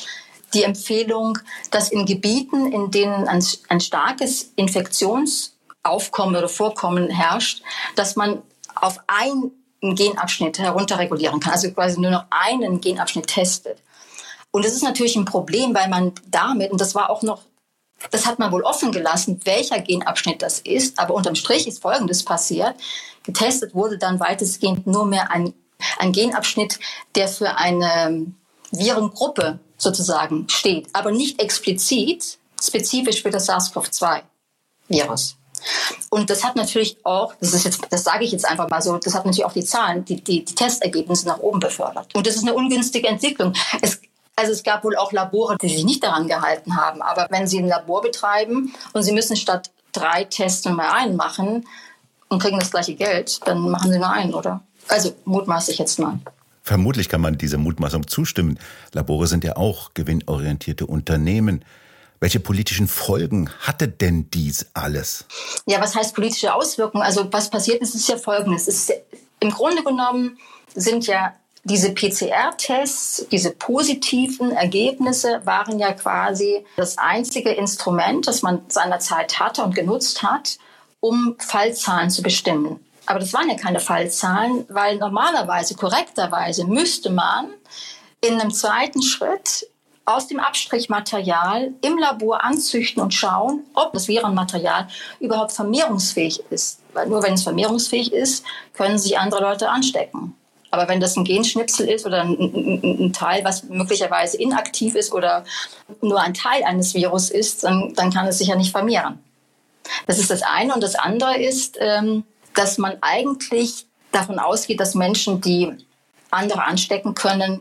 die 0.53 0.63
Empfehlung, 0.63 1.39
dass 1.71 1.91
in 1.91 2.07
Gebieten, 2.07 2.73
in 2.73 2.91
denen 2.91 3.29
ein, 3.29 3.45
ein 3.69 3.81
starkes 3.81 4.53
Infektionsaufkommen 4.57 6.37
oder 6.37 6.49
Vorkommen 6.49 7.11
herrscht, 7.11 7.63
dass 7.97 8.17
man 8.17 8.43
auf 8.75 9.01
einen 9.85 9.97
Genabschnitt 9.97 10.59
herunterregulieren 10.59 11.41
kann, 11.41 11.53
also 11.53 11.71
quasi 11.71 12.01
nur 12.01 12.11
noch 12.11 12.25
einen 12.31 12.81
Genabschnitt 12.81 13.27
testet. 13.27 13.79
Und 14.51 14.65
das 14.65 14.73
ist 14.73 14.83
natürlich 14.83 15.17
ein 15.17 15.25
Problem, 15.25 15.75
weil 15.75 15.89
man 15.89 16.13
damit, 16.29 16.71
und 16.71 16.81
das 16.81 16.95
war 16.95 17.11
auch 17.11 17.23
noch, 17.23 17.43
das 18.11 18.27
hat 18.27 18.39
man 18.39 18.53
wohl 18.53 18.63
offen 18.63 18.93
gelassen, 18.93 19.41
welcher 19.45 19.81
Genabschnitt 19.81 20.43
das 20.43 20.61
ist, 20.61 20.99
aber 20.99 21.15
unterm 21.15 21.35
Strich 21.35 21.67
ist 21.67 21.83
Folgendes 21.83 22.25
passiert. 22.25 22.75
Getestet 23.25 23.75
wurde 23.75 23.99
dann 23.99 24.21
weitestgehend 24.21 24.87
nur 24.87 25.07
mehr 25.07 25.31
ein, 25.31 25.55
ein 25.99 26.13
Genabschnitt, 26.13 26.79
der 27.15 27.29
für 27.29 27.57
eine 27.57 28.27
Virengruppe 28.71 29.59
sozusagen 29.77 30.49
steht, 30.49 30.89
aber 30.93 31.11
nicht 31.11 31.41
explizit 31.41 32.39
spezifisch 32.63 33.23
für 33.23 33.31
das 33.31 33.49
SARS-CoV-2-Virus. 33.49 35.37
Und 36.11 36.31
das 36.31 36.45
hat 36.45 36.57
natürlich 36.57 36.99
auch, 37.05 37.35
das 37.41 37.55
ist 37.55 37.65
jetzt, 37.65 37.81
das 37.91 38.05
sage 38.05 38.25
ich 38.25 38.33
jetzt 38.33 38.45
einfach 38.45 38.69
mal 38.69 38.83
so, 38.83 38.97
das 38.99 39.15
hat 39.15 39.25
natürlich 39.25 39.45
auch 39.45 39.53
die 39.53 39.65
Zahlen, 39.65 40.05
die, 40.05 40.23
die, 40.23 40.45
die 40.45 40.55
Testergebnisse 40.55 41.27
nach 41.27 41.39
oben 41.39 41.61
befördert. 41.61 42.15
Und 42.15 42.27
das 42.27 42.37
ist 42.37 42.43
eine 42.43 42.55
ungünstige 42.55 43.09
Entwicklung. 43.09 43.55
Es, 43.81 44.01
also 44.37 44.53
es 44.53 44.63
gab 44.63 44.85
wohl 44.85 44.97
auch 44.97 45.13
Labore, 45.13 45.57
die 45.61 45.69
sich 45.69 45.85
nicht 45.85 46.03
daran 46.03 46.27
gehalten 46.27 46.77
haben. 46.77 47.03
Aber 47.03 47.29
wenn 47.31 47.47
Sie 47.47 47.59
ein 47.59 47.69
Labor 47.69 48.03
betreiben 48.03 48.75
und 48.93 49.03
Sie 49.03 49.13
müssen 49.13 49.37
statt 49.37 49.71
drei 49.93 50.25
Tests 50.25 50.65
nur 50.65 50.81
einen 50.81 51.15
machen, 51.15 51.65
und 52.35 52.43
kriegen 52.43 52.59
das 52.59 52.71
gleiche 52.71 52.95
Geld, 52.95 53.41
dann 53.47 53.71
machen 53.71 53.91
sie 53.91 53.99
nur 53.99 54.11
einen, 54.11 54.35
oder? 54.35 54.63
Also 54.89 55.15
mutmaße 55.25 55.73
ich 55.73 55.79
jetzt 55.79 55.99
mal. 55.99 56.19
Vermutlich 56.63 57.09
kann 57.09 57.21
man 57.21 57.39
dieser 57.39 57.59
Mutmaßung 57.59 58.07
zustimmen. 58.07 58.59
Labore 58.93 59.27
sind 59.27 59.45
ja 59.45 59.57
auch 59.57 59.93
gewinnorientierte 59.95 60.87
Unternehmen. 60.87 61.65
Welche 62.25 62.41
politischen 62.41 62.89
Folgen 62.89 63.51
hatte 63.61 63.87
denn 63.87 64.31
dies 64.31 64.65
alles? 64.73 65.27
Ja, 65.67 65.79
was 65.83 65.95
heißt 65.95 66.15
politische 66.15 66.55
Auswirkungen? 66.55 67.05
Also 67.05 67.31
was 67.31 67.51
passiert 67.51 67.83
ist, 67.83 67.95
ist 67.95 68.09
ja 68.09 68.17
folgendes. 68.17 68.67
Ist, 68.67 68.95
Im 69.41 69.51
Grunde 69.51 69.85
genommen 69.85 70.39
sind 70.75 71.07
ja 71.07 71.35
diese 71.65 71.93
PCR-Tests, 71.93 73.27
diese 73.31 73.51
positiven 73.51 74.53
Ergebnisse 74.53 75.43
waren 75.45 75.79
ja 75.79 75.93
quasi 75.93 76.65
das 76.79 76.97
einzige 76.97 77.51
Instrument, 77.51 78.27
das 78.27 78.41
man 78.41 78.63
seinerzeit 78.69 79.39
hatte 79.39 79.63
und 79.63 79.75
genutzt 79.75 80.23
hat, 80.23 80.57
um 81.01 81.37
Fallzahlen 81.39 82.09
zu 82.09 82.23
bestimmen. 82.23 82.81
Aber 83.05 83.19
das 83.19 83.35
waren 83.35 83.51
ja 83.51 83.57
keine 83.59 83.81
Fallzahlen, 83.81 84.65
weil 84.71 84.97
normalerweise, 84.97 85.75
korrekterweise 85.75 86.65
müsste 86.65 87.11
man 87.11 87.53
in 88.23 88.41
einem 88.41 88.51
zweiten 88.51 89.03
Schritt 89.03 89.67
aus 90.07 90.29
dem 90.29 90.39
Abstrichmaterial 90.39 91.73
im 91.81 91.99
Labor 91.99 92.45
anzüchten 92.45 93.03
und 93.03 93.15
schauen, 93.15 93.65
ob 93.75 93.93
das 93.93 94.09
Virenmaterial 94.09 94.89
überhaupt 95.21 95.53
vermehrungsfähig 95.53 96.43
ist. 96.51 96.81
Weil 96.93 97.09
nur 97.09 97.23
wenn 97.23 97.35
es 97.35 97.43
vermehrungsfähig 97.43 98.13
ist, 98.13 98.45
können 98.75 98.99
sich 98.99 99.19
andere 99.19 99.43
Leute 99.43 99.71
anstecken. 99.71 100.35
Aber 100.71 100.89
wenn 100.89 101.01
das 101.01 101.17
ein 101.17 101.25
Genschnipsel 101.25 101.89
ist 101.89 102.05
oder 102.05 102.23
ein, 102.23 102.33
ein, 102.33 103.07
ein, 103.07 103.13
Teil, 103.13 103.45
was 103.45 103.63
möglicherweise 103.65 104.37
inaktiv 104.39 104.97
ist 104.97 105.13
oder 105.13 105.45
nur 106.01 106.21
ein 106.21 106.35
Teil 106.35 106.65
eines 106.65 106.95
Virus 106.95 107.31
ist, 107.31 107.63
dann, 107.63 107.95
dann 107.95 108.13
kann 108.13 108.27
es 108.27 108.39
sich 108.39 108.49
ja 108.49 108.57
nicht 108.57 108.73
vermehren. 108.73 109.23
Das 110.07 110.19
ist 110.19 110.31
das 110.31 110.43
eine. 110.43 110.75
Und 110.75 110.83
das 110.83 110.97
andere 110.97 111.41
ist, 111.41 111.77
ähm, 111.81 112.25
dass 112.55 112.79
man 112.79 112.97
eigentlich 113.03 113.87
davon 114.11 114.41
ausgeht, 114.41 114.81
dass 114.81 114.95
Menschen, 114.95 115.41
die 115.41 115.73
andere 116.31 116.65
anstecken 116.65 117.15
können, 117.15 117.61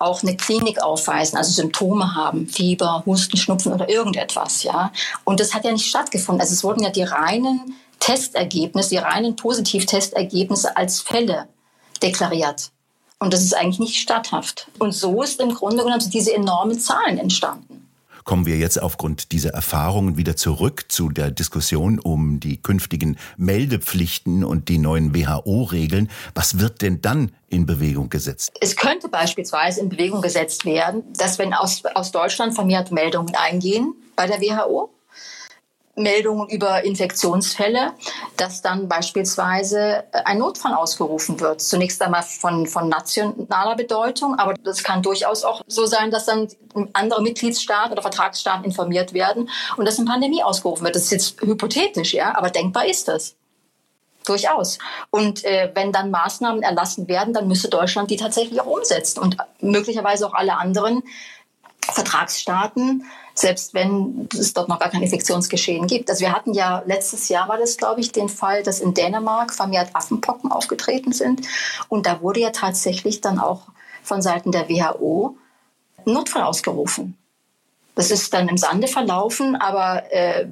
auch 0.00 0.22
eine 0.22 0.36
Klinik 0.36 0.82
aufweisen, 0.82 1.36
also 1.36 1.52
Symptome 1.52 2.14
haben, 2.14 2.48
Fieber, 2.48 3.02
Husten, 3.06 3.36
Schnupfen 3.36 3.72
oder 3.72 3.88
irgendetwas, 3.88 4.62
ja. 4.62 4.92
Und 5.24 5.40
das 5.40 5.54
hat 5.54 5.64
ja 5.64 5.72
nicht 5.72 5.86
stattgefunden. 5.86 6.40
Also 6.40 6.54
es 6.54 6.64
wurden 6.64 6.82
ja 6.82 6.90
die 6.90 7.02
reinen 7.02 7.74
Testergebnisse, 8.00 8.90
die 8.90 8.96
reinen 8.96 9.36
Positivtestergebnisse 9.36 10.76
als 10.76 11.00
Fälle 11.00 11.48
deklariert. 12.02 12.70
Und 13.18 13.34
das 13.34 13.42
ist 13.42 13.54
eigentlich 13.54 13.78
nicht 13.78 13.96
statthaft. 13.96 14.68
Und 14.78 14.92
so 14.92 15.22
ist 15.22 15.38
im 15.40 15.54
Grunde 15.54 15.84
genommen 15.84 16.10
diese 16.10 16.34
enormen 16.34 16.80
Zahlen 16.80 17.18
entstanden. 17.18 17.69
Kommen 18.24 18.46
wir 18.46 18.56
jetzt 18.56 18.80
aufgrund 18.80 19.32
dieser 19.32 19.50
Erfahrungen 19.50 20.16
wieder 20.16 20.36
zurück 20.36 20.84
zu 20.88 21.08
der 21.08 21.30
Diskussion 21.30 21.98
um 21.98 22.40
die 22.40 22.60
künftigen 22.60 23.16
Meldepflichten 23.36 24.44
und 24.44 24.68
die 24.68 24.78
neuen 24.78 25.14
WHO-Regeln. 25.14 26.10
Was 26.34 26.58
wird 26.58 26.82
denn 26.82 27.00
dann 27.00 27.32
in 27.48 27.66
Bewegung 27.66 28.08
gesetzt? 28.08 28.52
Es 28.60 28.76
könnte 28.76 29.08
beispielsweise 29.08 29.80
in 29.80 29.88
Bewegung 29.88 30.22
gesetzt 30.22 30.64
werden, 30.64 31.02
dass 31.16 31.38
wenn 31.38 31.54
aus, 31.54 31.82
aus 31.94 32.12
Deutschland 32.12 32.54
vermehrt 32.54 32.92
Meldungen 32.92 33.34
eingehen 33.34 33.94
bei 34.16 34.26
der 34.26 34.40
WHO, 34.40 34.90
Meldungen 35.96 36.48
über 36.48 36.84
Infektionsfälle, 36.84 37.92
dass 38.36 38.62
dann 38.62 38.88
beispielsweise 38.88 40.04
äh, 40.12 40.22
ein 40.24 40.38
Notfall 40.38 40.74
ausgerufen 40.74 41.40
wird. 41.40 41.60
Zunächst 41.60 42.00
einmal 42.02 42.22
von, 42.22 42.66
von 42.66 42.88
nationaler 42.88 43.76
Bedeutung, 43.76 44.38
aber 44.38 44.54
das 44.54 44.82
kann 44.82 45.02
durchaus 45.02 45.44
auch 45.44 45.62
so 45.66 45.86
sein, 45.86 46.10
dass 46.10 46.26
dann 46.26 46.48
andere 46.92 47.22
Mitgliedstaaten 47.22 47.92
oder 47.92 48.02
Vertragsstaaten 48.02 48.64
informiert 48.64 49.12
werden 49.12 49.50
und 49.76 49.84
dass 49.84 49.98
eine 49.98 50.08
Pandemie 50.08 50.42
ausgerufen 50.42 50.84
wird. 50.84 50.94
Das 50.94 51.04
ist 51.04 51.12
jetzt 51.12 51.40
hypothetisch, 51.42 52.14
ja, 52.14 52.36
aber 52.36 52.50
denkbar 52.50 52.86
ist 52.86 53.08
das. 53.08 53.34
Durchaus. 54.26 54.78
Und 55.08 55.44
äh, 55.44 55.70
wenn 55.74 55.92
dann 55.92 56.10
Maßnahmen 56.10 56.62
erlassen 56.62 57.08
werden, 57.08 57.32
dann 57.32 57.48
müsste 57.48 57.68
Deutschland 57.68 58.10
die 58.10 58.16
tatsächlich 58.16 58.60
auch 58.60 58.66
umsetzen 58.66 59.18
und 59.18 59.38
möglicherweise 59.60 60.26
auch 60.26 60.34
alle 60.34 60.58
anderen 60.58 61.02
Vertragsstaaten 61.80 63.06
selbst 63.40 63.72
wenn 63.72 64.28
es 64.32 64.52
dort 64.52 64.68
noch 64.68 64.78
gar 64.78 64.90
kein 64.90 65.02
Infektionsgeschehen 65.02 65.86
gibt. 65.86 66.10
Also 66.10 66.20
wir 66.20 66.32
hatten 66.32 66.52
ja 66.52 66.82
letztes 66.84 67.28
Jahr 67.28 67.48
war 67.48 67.56
das, 67.56 67.76
glaube 67.76 68.00
ich, 68.00 68.12
den 68.12 68.28
Fall, 68.28 68.62
dass 68.62 68.80
in 68.80 68.92
Dänemark 68.92 69.54
vermehrt 69.54 69.90
Affenpocken 69.94 70.52
aufgetreten 70.52 71.12
sind. 71.12 71.46
Und 71.88 72.06
da 72.06 72.20
wurde 72.20 72.40
ja 72.40 72.50
tatsächlich 72.50 73.20
dann 73.20 73.38
auch 73.38 73.62
von 74.02 74.20
Seiten 74.20 74.52
der 74.52 74.68
WHO 74.68 75.36
Notfall 76.04 76.42
ausgerufen. 76.42 77.16
Das 77.94 78.10
ist 78.10 78.32
dann 78.32 78.48
im 78.48 78.56
Sande 78.58 78.88
verlaufen, 78.88 79.56
aber 79.56 80.10
äh, 80.12 80.46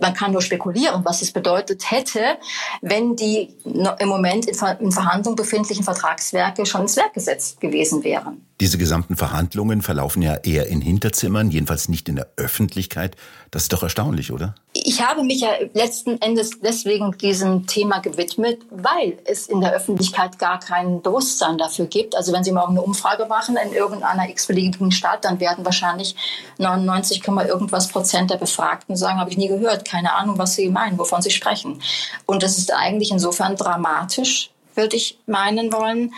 man 0.00 0.14
kann 0.14 0.32
nur 0.32 0.42
spekulieren, 0.42 1.04
was 1.04 1.22
es 1.22 1.32
bedeutet 1.32 1.90
hätte, 1.90 2.38
wenn 2.80 3.16
die 3.16 3.54
im 3.64 4.08
Moment 4.08 4.46
in, 4.46 4.54
Ver 4.54 4.78
in 4.80 4.90
Verhandlung 4.90 5.36
befindlichen 5.36 5.84
Vertragswerke 5.84 6.66
schon 6.66 6.82
ins 6.82 6.96
Werk 6.96 7.14
gesetzt 7.14 7.60
gewesen 7.60 8.02
wären. 8.04 8.46
Diese 8.60 8.78
gesamten 8.78 9.16
Verhandlungen 9.16 9.82
verlaufen 9.82 10.22
ja 10.22 10.36
eher 10.36 10.68
in 10.68 10.80
Hinterzimmern, 10.80 11.50
jedenfalls 11.50 11.88
nicht 11.88 12.08
in 12.08 12.14
der 12.14 12.28
Öffentlichkeit. 12.36 13.16
Das 13.50 13.62
ist 13.62 13.72
doch 13.72 13.82
erstaunlich, 13.82 14.30
oder? 14.30 14.54
Ich 14.72 15.02
habe 15.02 15.24
mich 15.24 15.40
ja 15.40 15.50
letzten 15.72 16.20
Endes 16.22 16.60
deswegen 16.60 17.18
diesem 17.18 17.66
Thema 17.66 17.98
gewidmet, 17.98 18.62
weil 18.70 19.18
es 19.24 19.48
in 19.48 19.60
der 19.60 19.72
Öffentlichkeit 19.72 20.38
gar 20.38 20.60
kein 20.60 21.02
Bewusstsein 21.02 21.58
dafür 21.58 21.86
gibt. 21.86 22.14
Also 22.14 22.32
wenn 22.32 22.44
Sie 22.44 22.52
morgen 22.52 22.72
eine 22.74 22.82
Umfrage 22.82 23.26
machen 23.26 23.56
in 23.56 23.72
irgendeiner 23.72 24.28
x-beliebigen 24.28 24.92
Stadt, 24.92 25.24
dann 25.24 25.40
werden 25.40 25.64
wahrscheinlich 25.64 26.14
99, 26.58 27.26
irgendwas 27.26 27.88
Prozent 27.88 28.30
der 28.30 28.36
Befragten 28.36 28.94
sagen, 28.94 29.18
habe 29.18 29.30
ich 29.30 29.36
nie 29.36 29.48
gehört, 29.48 29.84
keine 29.84 30.14
Ahnung, 30.14 30.38
was 30.38 30.54
Sie 30.54 30.68
meinen, 30.68 30.96
wovon 30.96 31.22
Sie 31.22 31.32
sprechen. 31.32 31.82
Und 32.24 32.44
das 32.44 32.56
ist 32.56 32.72
eigentlich 32.72 33.10
insofern 33.10 33.56
dramatisch, 33.56 34.50
würde 34.76 34.94
ich 34.94 35.18
meinen 35.26 35.72
wollen, 35.72 36.14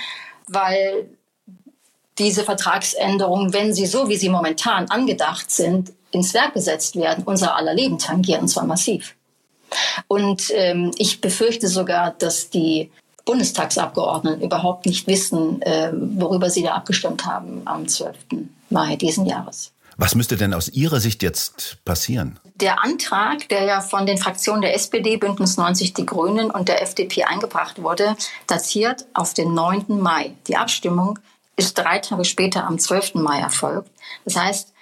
weil 0.49 1.09
diese 2.19 2.45
Vertragsänderungen, 2.45 3.53
wenn 3.53 3.75
sie 3.75 3.87
so, 3.87 4.09
wie 4.09 4.17
sie 4.17 4.29
momentan 4.29 4.89
angedacht 4.89 5.51
sind, 5.51 5.93
ins 6.11 6.33
Werk 6.35 6.55
gesetzt 6.55 6.97
werden, 6.97 7.25
unser 7.25 7.57
aller 7.57 7.75
Leben 7.75 7.99
tangieren, 7.99 8.43
und 8.43 8.49
zwar 8.49 8.65
massiv. 8.65 9.15
Und 10.09 10.51
ähm, 10.55 10.93
ich 10.97 11.21
befürchte 11.21 11.69
sogar, 11.69 12.13
dass 12.13 12.51
die 12.51 12.91
Bundestagsabgeordneten 13.25 14.43
überhaupt 14.43 14.87
nicht 14.87 15.07
wissen, 15.07 15.61
äh, 15.63 15.93
worüber 15.93 16.49
sie 16.49 16.63
da 16.63 16.75
abgestimmt 16.75 17.27
haben 17.27 17.63
am 17.65 17.87
12. 17.87 18.17
Mai 18.71 18.97
diesen 18.97 19.27
Jahres. 19.27 19.73
Was 19.99 20.15
müsste 20.15 20.37
denn 20.37 20.53
aus 20.53 20.69
Ihrer 20.69 21.01
Sicht 21.01 21.23
jetzt 21.23 21.79
passieren? 21.85 22.39
Der 22.57 22.85
Antrag, 22.85 23.49
der 23.49 23.65
ja 23.65 23.81
von 23.81 24.07
den 24.07 24.19
Fraktionen 24.19 24.61
der 24.61 24.75
SPD, 24.75 25.17
Bündnis 25.17 25.57
90 25.57 25.95
Die 25.95 26.07
Grünen 26.07 26.51
und 26.51 26.69
der 26.69 26.83
FDP 26.83 27.25
eingebracht 27.25 27.83
wurde, 27.83 28.15
datiert 28.47 29.07
auf 29.15 29.35
den 29.35 29.55
9. 29.55 29.87
Mai. 29.89 30.35
Die 30.49 30.57
Abstimmung 30.57 31.19
ist 31.57 31.77
drei 31.79 31.99
Tage 31.99 32.25
später 32.25 32.65
am 32.65 32.79
12. 32.79 33.15
Mai 33.15 33.41
erfolgt. 33.41 33.91
Das 34.25 34.37
heißt, 34.37 34.73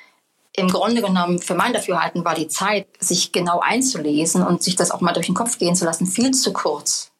im 0.56 0.68
Grunde 0.68 1.02
genommen, 1.02 1.40
für 1.40 1.54
mein 1.54 1.72
Dafürhalten 1.72 2.24
war 2.24 2.34
die 2.34 2.48
Zeit, 2.48 2.87
sich 3.00 3.32
genau 3.32 3.60
einzulesen 3.60 4.44
und 4.44 4.62
sich 4.62 4.76
das 4.76 4.90
auch 4.90 5.00
mal 5.00 5.12
durch 5.12 5.26
den 5.26 5.34
Kopf 5.34 5.58
gehen 5.58 5.74
zu 5.74 5.84
lassen, 5.84 6.06
viel 6.06 6.32
zu 6.32 6.52
kurz. 6.52 7.10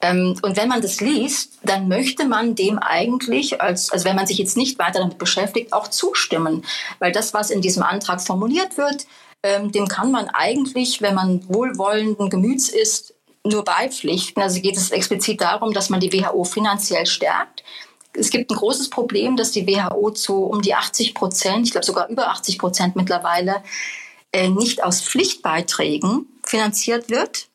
Ähm, 0.00 0.36
und 0.42 0.56
wenn 0.56 0.68
man 0.68 0.82
das 0.82 1.00
liest, 1.00 1.58
dann 1.62 1.86
möchte 1.86 2.24
man 2.24 2.56
dem 2.56 2.78
eigentlich, 2.78 3.60
als, 3.60 3.90
also 3.90 4.04
wenn 4.04 4.16
man 4.16 4.26
sich 4.26 4.38
jetzt 4.38 4.56
nicht 4.56 4.78
weiter 4.78 4.98
damit 4.98 5.18
beschäftigt, 5.18 5.72
auch 5.72 5.88
zustimmen. 5.88 6.64
Weil 6.98 7.12
das, 7.12 7.34
was 7.34 7.50
in 7.50 7.60
diesem 7.60 7.84
Antrag 7.84 8.20
formuliert 8.20 8.76
wird, 8.76 9.06
ähm, 9.44 9.70
dem 9.70 9.86
kann 9.86 10.10
man 10.10 10.28
eigentlich, 10.28 11.00
wenn 11.00 11.14
man 11.14 11.48
wohlwollenden 11.48 12.30
Gemüts 12.30 12.68
ist, 12.68 13.14
nur 13.44 13.62
beipflichten. 13.62 14.42
Also 14.42 14.60
geht 14.60 14.76
es 14.76 14.90
explizit 14.90 15.40
darum, 15.40 15.72
dass 15.72 15.88
man 15.90 16.00
die 16.00 16.12
WHO 16.12 16.44
finanziell 16.44 17.06
stärkt 17.06 17.62
es 18.16 18.30
gibt 18.30 18.50
ein 18.50 18.56
großes 18.56 18.90
Problem, 18.90 19.36
dass 19.36 19.50
die 19.50 19.66
WHO 19.66 20.10
zu 20.10 20.44
um 20.44 20.62
die 20.62 20.74
80 20.74 21.14
Prozent, 21.14 21.66
ich 21.66 21.72
glaube 21.72 21.86
sogar 21.86 22.08
über 22.08 22.28
80 22.28 22.58
Prozent 22.58 22.96
mittlerweile, 22.96 23.62
äh, 24.32 24.48
nicht 24.48 24.82
aus 24.82 25.00
Pflichtbeiträgen 25.02 26.26
finanziert 26.44 27.10
wird, 27.10 27.48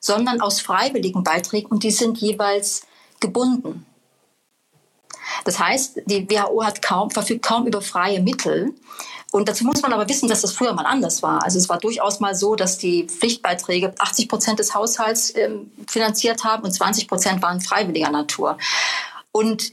sondern 0.00 0.40
aus 0.40 0.60
freiwilligen 0.60 1.22
Beiträgen 1.22 1.66
und 1.66 1.82
die 1.82 1.90
sind 1.90 2.18
jeweils 2.18 2.82
gebunden. 3.20 3.86
Das 5.44 5.58
heißt, 5.58 6.02
die 6.06 6.28
WHO 6.28 6.64
hat 6.64 6.82
kaum, 6.82 7.10
verfügt 7.10 7.44
kaum 7.44 7.66
über 7.66 7.82
freie 7.82 8.20
Mittel. 8.20 8.74
Und 9.32 9.48
dazu 9.48 9.64
muss 9.64 9.82
man 9.82 9.92
aber 9.92 10.08
wissen, 10.08 10.28
dass 10.28 10.40
das 10.40 10.52
früher 10.52 10.72
mal 10.72 10.86
anders 10.86 11.22
war. 11.22 11.42
Also 11.42 11.58
es 11.58 11.68
war 11.68 11.78
durchaus 11.78 12.20
mal 12.20 12.34
so, 12.34 12.54
dass 12.54 12.78
die 12.78 13.04
Pflichtbeiträge 13.04 13.92
80 13.98 14.28
Prozent 14.28 14.58
des 14.60 14.74
Haushalts 14.74 15.34
ähm, 15.36 15.70
finanziert 15.88 16.44
haben 16.44 16.64
und 16.64 16.72
20 16.72 17.08
Prozent 17.08 17.42
waren 17.42 17.60
freiwilliger 17.60 18.10
Natur. 18.10 18.56
Und 19.32 19.72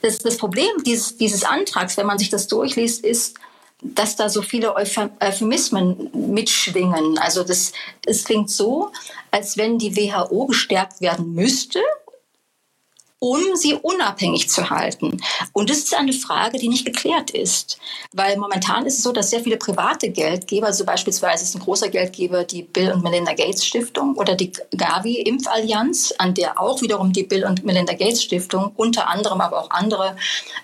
das, 0.00 0.18
das 0.18 0.36
Problem 0.36 0.70
dieses, 0.84 1.16
dieses 1.16 1.44
Antrags, 1.44 1.96
wenn 1.96 2.06
man 2.06 2.18
sich 2.18 2.30
das 2.30 2.46
durchliest, 2.46 3.04
ist, 3.04 3.36
dass 3.82 4.14
da 4.14 4.28
so 4.28 4.42
viele 4.42 4.76
Euphemismen 4.76 6.10
mitschwingen. 6.12 7.18
Also 7.18 7.42
das, 7.42 7.72
es 8.06 8.24
klingt 8.24 8.50
so, 8.50 8.92
als 9.32 9.56
wenn 9.56 9.78
die 9.78 9.96
WHO 9.96 10.46
gestärkt 10.46 11.00
werden 11.00 11.34
müsste, 11.34 11.80
um 13.22 13.54
sie 13.54 13.74
unabhängig 13.74 14.50
zu 14.50 14.68
halten. 14.68 15.22
Und 15.52 15.70
das 15.70 15.78
ist 15.78 15.94
eine 15.94 16.12
Frage, 16.12 16.58
die 16.58 16.68
nicht 16.68 16.84
geklärt 16.84 17.30
ist. 17.30 17.78
Weil 18.12 18.36
momentan 18.36 18.84
ist 18.84 18.98
es 18.98 19.04
so, 19.04 19.12
dass 19.12 19.30
sehr 19.30 19.38
viele 19.38 19.58
private 19.58 20.10
Geldgeber, 20.10 20.66
also 20.66 20.84
beispielsweise 20.84 21.44
ist 21.44 21.54
ein 21.54 21.60
großer 21.60 21.88
Geldgeber 21.88 22.42
die 22.42 22.64
Bill 22.64 22.90
und 22.90 23.04
Melinda 23.04 23.32
Gates 23.32 23.64
Stiftung 23.64 24.16
oder 24.16 24.34
die 24.34 24.50
Gavi 24.76 25.20
Impfallianz, 25.20 26.12
an 26.18 26.34
der 26.34 26.60
auch 26.60 26.82
wiederum 26.82 27.12
die 27.12 27.22
Bill 27.22 27.44
und 27.44 27.64
Melinda 27.64 27.92
Gates 27.92 28.24
Stiftung, 28.24 28.72
unter 28.74 29.06
anderem 29.08 29.40
aber 29.40 29.60
auch 29.60 29.70
andere, 29.70 30.16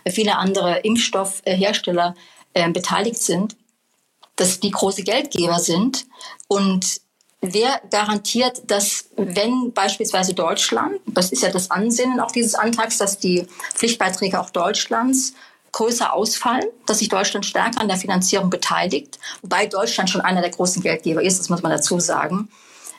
viele 0.09 0.37
andere 0.37 0.79
Impfstoffhersteller 0.79 2.16
äh, 2.55 2.68
beteiligt 2.73 3.23
sind, 3.23 3.57
dass 4.35 4.59
die 4.59 4.73
große 4.73 5.05
Geldgeber 5.05 5.61
sind 5.61 6.07
und 6.49 7.03
Wer 7.40 7.81
garantiert, 7.90 8.62
dass 8.66 9.11
wenn 9.16 9.72
beispielsweise 9.72 10.35
Deutschland, 10.35 11.01
das 11.07 11.31
ist 11.31 11.42
ja 11.42 11.51
das 11.51 11.70
Ansinnen 11.70 12.18
auch 12.18 12.33
dieses 12.33 12.57
Antrags, 12.57 12.98
dass 12.98 13.18
die 13.18 13.46
Pflichtbeiträge 13.74 14.40
auch 14.40 14.51
Deutschlands 14.51 15.35
größer 15.70 16.12
ausfallen, 16.12 16.66
dass 16.87 16.98
sich 16.98 17.09
Deutschland 17.09 17.46
stärker 17.46 17.81
an 17.81 17.88
der 17.88 17.96
Finanzierung 17.96 18.51
beteiligt, 18.51 19.20
wobei 19.42 19.66
Deutschland 19.66 20.11
schon 20.11 20.20
einer 20.20 20.40
der 20.40 20.51
großen 20.51 20.83
Geldgeber 20.83 21.22
ist, 21.22 21.38
das 21.38 21.48
muss 21.48 21.62
man 21.62 21.70
dazu 21.70 22.01
sagen. 22.01 22.48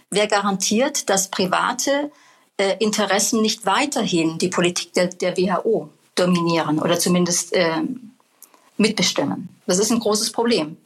Wer 0.10 0.28
garantiert, 0.28 1.10
dass 1.10 1.30
private 1.30 2.12
äh, 2.58 2.78
Interessen 2.80 3.42
nicht 3.42 3.66
weiterhin 3.66 4.38
die 4.38 4.48
Politik 4.48 4.94
der, 4.94 5.08
der 5.08 5.36
WHO 5.36 5.90
dominieren 6.16 6.80
oder 6.80 6.98
zumindest 6.98 7.54
äh, 7.54 7.82
mitbestimmen? 8.78 9.50
Das 9.68 9.80
ist 9.80 9.92
ein 9.92 10.00
großes 10.00 10.32
Problem. 10.32 10.78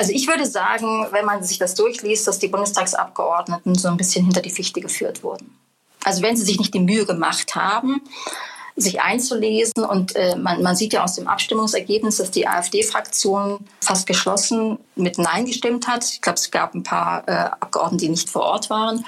Also 0.00 0.12
ich 0.14 0.26
würde 0.28 0.46
sagen, 0.46 1.08
wenn 1.10 1.26
man 1.26 1.42
sich 1.42 1.58
das 1.58 1.74
durchliest, 1.74 2.26
dass 2.26 2.38
die 2.38 2.48
Bundestagsabgeordneten 2.48 3.74
so 3.74 3.88
ein 3.88 3.98
bisschen 3.98 4.24
hinter 4.24 4.40
die 4.40 4.48
Fichte 4.48 4.80
geführt 4.80 5.22
wurden. 5.22 5.54
Also 6.02 6.22
wenn 6.22 6.38
sie 6.38 6.44
sich 6.46 6.58
nicht 6.58 6.72
die 6.72 6.80
Mühe 6.80 7.04
gemacht 7.04 7.54
haben, 7.54 8.00
sich 8.76 9.02
einzulesen 9.02 9.84
und 9.84 10.16
äh, 10.16 10.36
man, 10.36 10.62
man 10.62 10.74
sieht 10.74 10.94
ja 10.94 11.04
aus 11.04 11.16
dem 11.16 11.28
Abstimmungsergebnis, 11.28 12.16
dass 12.16 12.30
die 12.30 12.48
AfD-Fraktion 12.48 13.66
fast 13.82 14.06
geschlossen 14.06 14.78
mit 14.96 15.18
Nein 15.18 15.44
gestimmt 15.44 15.86
hat. 15.86 16.02
Ich 16.06 16.22
glaube, 16.22 16.38
es 16.38 16.50
gab 16.50 16.74
ein 16.74 16.82
paar 16.82 17.28
äh, 17.28 17.32
Abgeordnete, 17.60 18.06
die 18.06 18.08
nicht 18.08 18.30
vor 18.30 18.44
Ort 18.44 18.70
waren. 18.70 19.04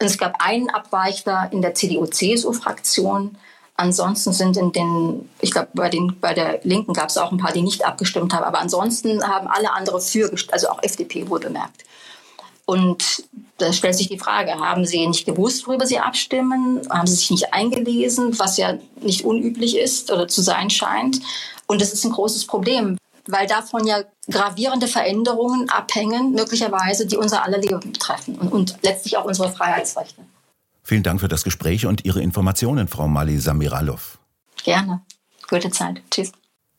Und 0.00 0.06
es 0.06 0.16
gab 0.16 0.42
einen 0.42 0.70
Abweichler 0.70 1.50
in 1.52 1.60
der 1.60 1.74
CDU-CSU-Fraktion, 1.74 3.36
Ansonsten 3.80 4.34
sind 4.34 4.58
in 4.58 4.72
den, 4.72 5.30
ich 5.40 5.52
glaube, 5.52 5.68
bei, 5.72 5.90
bei 6.20 6.34
der 6.34 6.60
Linken 6.64 6.92
gab 6.92 7.08
es 7.08 7.16
auch 7.16 7.32
ein 7.32 7.38
paar, 7.38 7.54
die 7.54 7.62
nicht 7.62 7.86
abgestimmt 7.86 8.34
haben, 8.34 8.44
aber 8.44 8.60
ansonsten 8.60 9.26
haben 9.26 9.46
alle 9.46 9.72
andere 9.72 10.02
für, 10.02 10.30
also 10.52 10.68
auch 10.68 10.82
FDP 10.82 11.30
wohl 11.30 11.40
bemerkt. 11.40 11.84
Und 12.66 13.24
da 13.56 13.72
stellt 13.72 13.94
sich 13.94 14.08
die 14.08 14.18
Frage, 14.18 14.52
haben 14.52 14.84
Sie 14.84 15.06
nicht 15.06 15.24
gewusst, 15.24 15.66
worüber 15.66 15.86
Sie 15.86 15.98
abstimmen? 15.98 16.82
Haben 16.90 17.06
Sie 17.06 17.14
sich 17.14 17.30
nicht 17.30 17.54
eingelesen, 17.54 18.38
was 18.38 18.58
ja 18.58 18.74
nicht 19.00 19.24
unüblich 19.24 19.78
ist 19.78 20.12
oder 20.12 20.28
zu 20.28 20.42
sein 20.42 20.68
scheint? 20.68 21.20
Und 21.66 21.80
das 21.80 21.94
ist 21.94 22.04
ein 22.04 22.12
großes 22.12 22.46
Problem, 22.46 22.98
weil 23.28 23.46
davon 23.46 23.86
ja 23.86 24.04
gravierende 24.28 24.88
Veränderungen 24.88 25.70
abhängen, 25.70 26.32
möglicherweise, 26.32 27.06
die 27.06 27.16
unser 27.16 27.44
aller 27.44 27.58
Leben 27.58 27.80
betreffen 27.80 28.34
und, 28.34 28.52
und 28.52 28.76
letztlich 28.82 29.16
auch 29.16 29.24
unsere 29.24 29.50
Freiheitsrechte. 29.50 30.20
Vielen 30.90 31.04
Dank 31.04 31.20
für 31.20 31.28
das 31.28 31.44
Gespräch 31.44 31.86
und 31.86 32.04
Ihre 32.04 32.20
Informationen, 32.20 32.88
Frau 32.88 33.06
Mali 33.06 33.38
Samiralov. 33.38 34.18
Gerne. 34.64 35.02
Gute 35.48 35.70
Zeit. 35.70 36.02
Tschüss. 36.10 36.32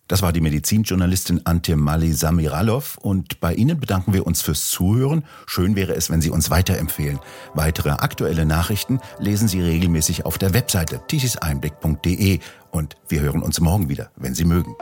Das 0.10 0.22
war 0.22 0.34
die 0.34 0.42
Medizinjournalistin 0.42 1.46
Antje 1.46 1.78
Mali 1.78 2.12
Samiralov 2.12 2.98
und 2.98 3.40
bei 3.40 3.54
Ihnen 3.54 3.80
bedanken 3.80 4.12
wir 4.12 4.28
uns 4.28 4.42
fürs 4.42 4.70
Zuhören. 4.70 5.24
Schön 5.48 5.78
wäre 5.78 5.96
es, 5.96 6.10
wenn 6.10 6.20
Sie 6.20 6.30
uns 6.30 6.50
weiterempfehlen. 6.50 7.22
Weitere 7.54 7.92
aktuelle 7.92 8.46
Nachrichten 8.46 9.00
lesen 9.18 9.48
Sie 9.48 9.62
regelmäßig 9.62 10.26
auf 10.26 10.38
der 10.38 10.54
Webseite 10.54 11.00
tischiseinblick.de 11.08 12.40
und 12.70 12.98
wir 13.08 13.22
hören 13.22 13.42
uns 13.42 13.62
morgen 13.62 13.88
wieder, 13.88 14.12
wenn 14.18 14.36
Sie 14.36 14.44
mögen. 14.44 14.76